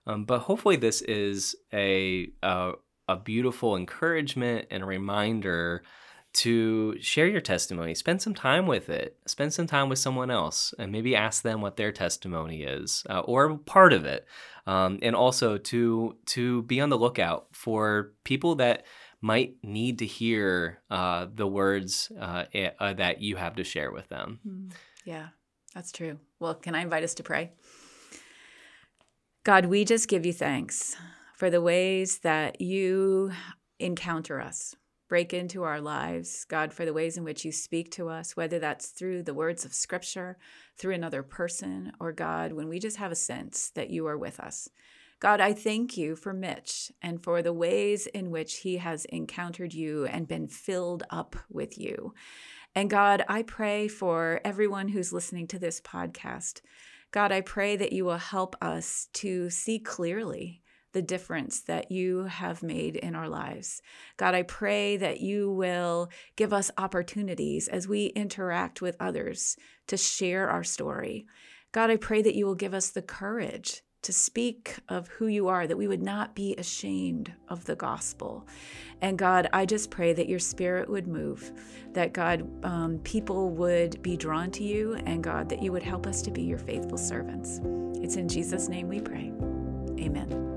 Um, 0.08 0.26
but 0.26 0.40
hopefully, 0.40 0.76
this 0.76 1.02
is 1.02 1.56
a, 1.72 2.32
a, 2.42 2.74
a 3.08 3.18
beautiful 3.18 3.76
encouragement 3.76 4.68
and 4.72 4.84
a 4.84 4.88
reminder 4.88 5.84
to 6.34 7.00
share 7.02 7.28
your 7.28 7.42
testimony. 7.42 7.94
Spend 7.94 8.22
some 8.22 8.34
time 8.34 8.66
with 8.66 8.90
it. 8.90 9.18
Spend 9.26 9.54
some 9.54 9.68
time 9.68 9.90
with 9.90 10.00
someone 10.00 10.32
else, 10.32 10.74
and 10.80 10.92
maybe 10.92 11.16
ask 11.16 11.44
them 11.44 11.62
what 11.62 11.78
their 11.78 11.92
testimony 11.92 12.64
is 12.64 13.04
uh, 13.10 13.20
or 13.20 13.58
part 13.58 13.94
of 13.94 14.06
it. 14.06 14.26
Um, 14.66 15.00
and 15.02 15.16
also 15.16 15.58
to 15.58 16.16
to 16.28 16.62
be 16.64 16.80
on 16.82 16.90
the 16.90 16.98
lookout 16.98 17.48
for 17.52 18.14
people 18.24 18.56
that 18.56 18.86
might 19.22 19.56
need 19.64 20.00
to 20.00 20.06
hear 20.06 20.82
uh, 20.90 21.28
the 21.34 21.48
words 21.48 22.12
uh, 22.20 22.46
uh, 22.80 22.94
that 22.94 23.22
you 23.22 23.36
have 23.36 23.56
to 23.56 23.64
share 23.64 23.92
with 23.92 24.10
them. 24.10 24.40
Hmm. 24.44 24.70
Yeah, 25.06 25.28
that's 25.74 25.92
true. 25.92 26.18
Well, 26.40 26.56
can 26.56 26.76
I 26.76 26.82
invite 26.82 27.04
us 27.04 27.14
to 27.16 27.24
pray? 27.24 27.52
God, 29.44 29.68
we 29.68 29.86
just 29.86 30.08
give 30.08 30.26
you 30.26 30.34
thanks 30.34 30.96
for 31.36 31.50
the 31.50 31.62
ways 31.62 32.20
that 32.20 32.62
you 32.62 33.32
encounter 33.80 34.40
us, 34.40 34.76
break 35.10 35.34
into 35.34 35.64
our 35.64 35.82
lives. 35.82 36.46
God, 36.46 36.72
for 36.74 36.86
the 36.86 36.94
ways 36.94 37.18
in 37.18 37.24
which 37.24 37.44
you 37.44 37.52
speak 37.52 37.92
to 37.92 38.10
us, 38.10 38.36
whether 38.36 38.60
that's 38.60 38.90
through 38.90 39.24
the 39.24 39.34
words 39.34 39.66
of 39.66 39.74
scripture, 39.74 40.38
through 40.78 40.94
another 40.94 41.24
person, 41.24 41.92
or 42.00 42.12
God, 42.12 42.54
when 42.54 42.70
we 42.70 42.78
just 42.78 42.98
have 42.98 43.12
a 43.12 43.16
sense 43.16 43.72
that 43.76 43.90
you 43.90 44.06
are 44.06 44.18
with 44.18 44.40
us. 44.40 44.70
God, 45.22 45.40
I 45.40 45.54
thank 45.54 45.98
you 45.98 46.16
for 46.16 46.34
Mitch 46.34 46.92
and 47.00 47.24
for 47.24 47.44
the 47.44 47.54
ways 47.54 48.08
in 48.08 48.32
which 48.32 48.58
he 48.58 48.78
has 48.78 49.06
encountered 49.06 49.72
you 49.72 50.06
and 50.06 50.28
been 50.28 50.48
filled 50.48 51.04
up 51.12 51.36
with 51.48 51.78
you. 51.78 52.16
And 52.74 52.90
God, 52.90 53.24
I 53.30 53.44
pray 53.44 53.88
for 53.88 54.42
everyone 54.44 54.88
who's 54.88 55.14
listening 55.14 55.46
to 55.50 55.60
this 55.60 55.80
podcast. 55.80 56.62
God, 57.12 57.32
I 57.32 57.42
pray 57.42 57.76
that 57.76 57.94
you 57.94 58.04
will 58.04 58.18
help 58.18 58.56
us 58.64 59.10
to 59.14 59.52
see 59.52 59.78
clearly 59.78 60.64
the 60.92 61.04
difference 61.04 61.62
that 61.62 61.92
you 61.92 62.24
have 62.24 62.64
made 62.64 62.96
in 62.96 63.14
our 63.14 63.30
lives. 63.30 63.84
God, 64.18 64.34
I 64.34 64.42
pray 64.42 64.98
that 64.98 65.22
you 65.22 65.52
will 65.52 66.10
give 66.36 66.52
us 66.52 66.72
opportunities 66.80 67.68
as 67.68 67.88
we 67.88 68.08
interact 68.08 68.82
with 68.82 68.98
others 69.00 69.56
to 69.86 69.98
share 69.98 70.50
our 70.50 70.64
story. 70.64 71.28
God, 71.72 71.92
I 71.92 71.98
pray 71.98 72.24
that 72.24 72.36
you 72.36 72.48
will 72.48 72.56
give 72.56 72.74
us 72.74 72.90
the 72.90 73.04
courage 73.04 73.84
to 74.02 74.12
speak 74.12 74.78
of 74.90 75.08
who 75.08 75.28
you 75.28 75.48
are, 75.48 75.68
that 75.68 75.78
we 75.78 75.88
would 75.88 76.02
not 76.02 76.34
be 76.36 76.56
ashamed 76.56 77.32
of 77.50 77.66
the 77.66 77.76
gospel. 77.76 78.48
And 79.02 79.18
God, 79.18 79.48
I 79.54 79.66
just 79.66 79.92
pray 79.92 80.14
that 80.14 80.28
your 80.28 80.40
spirit 80.40 80.90
would 80.90 81.08
move, 81.08 81.52
that 81.94 82.14
God, 82.14 82.48
um, 82.66 83.00
people 83.04 83.50
would 83.52 84.02
be 84.02 84.18
drawn 84.18 84.50
to 84.52 84.64
you, 84.64 84.96
and 85.06 85.24
God, 85.24 85.50
that 85.50 85.62
you 85.62 85.72
would 85.72 85.84
help 85.84 86.08
us 86.08 86.22
to 86.24 86.32
be 86.32 86.42
your 86.44 86.58
faithful 86.58 86.98
servants. 86.98 87.60
It's 88.04 88.16
in 88.16 88.28
Jesus' 88.28 88.68
name 88.68 88.88
we 88.88 89.00
pray. 89.00 89.32
Amen. 90.00 90.50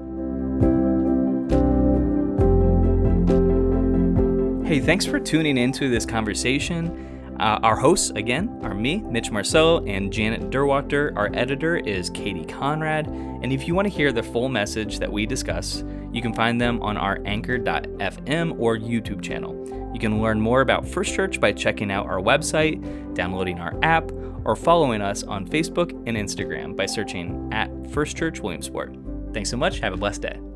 Hey, 4.64 4.80
thanks 4.80 5.04
for 5.04 5.20
tuning 5.20 5.58
into 5.58 5.90
this 5.90 6.06
conversation. 6.06 7.13
Uh, 7.40 7.58
our 7.62 7.76
hosts, 7.76 8.10
again, 8.10 8.60
are 8.62 8.74
me, 8.74 8.98
Mitch 8.98 9.30
Marcello, 9.30 9.84
and 9.86 10.12
Janet 10.12 10.50
Derwachter. 10.50 11.14
Our 11.16 11.30
editor 11.34 11.76
is 11.76 12.08
Katie 12.10 12.44
Conrad. 12.44 13.08
And 13.08 13.52
if 13.52 13.66
you 13.66 13.74
want 13.74 13.86
to 13.86 13.94
hear 13.94 14.12
the 14.12 14.22
full 14.22 14.48
message 14.48 15.00
that 15.00 15.10
we 15.10 15.26
discuss, 15.26 15.82
you 16.12 16.22
can 16.22 16.32
find 16.32 16.60
them 16.60 16.80
on 16.80 16.96
our 16.96 17.20
anchor.fm 17.24 18.58
or 18.58 18.78
YouTube 18.78 19.20
channel. 19.20 19.60
You 19.92 20.00
can 20.00 20.22
learn 20.22 20.40
more 20.40 20.60
about 20.60 20.86
First 20.86 21.14
Church 21.14 21.40
by 21.40 21.52
checking 21.52 21.90
out 21.90 22.06
our 22.06 22.18
website, 22.20 23.14
downloading 23.14 23.58
our 23.58 23.76
app, 23.82 24.10
or 24.44 24.54
following 24.54 25.02
us 25.02 25.22
on 25.24 25.46
Facebook 25.46 25.90
and 26.06 26.16
Instagram 26.16 26.76
by 26.76 26.86
searching 26.86 27.48
at 27.52 27.68
First 27.90 28.16
Church 28.16 28.40
Williamsport. 28.40 28.94
Thanks 29.32 29.50
so 29.50 29.56
much. 29.56 29.80
Have 29.80 29.92
a 29.92 29.96
blessed 29.96 30.22
day. 30.22 30.53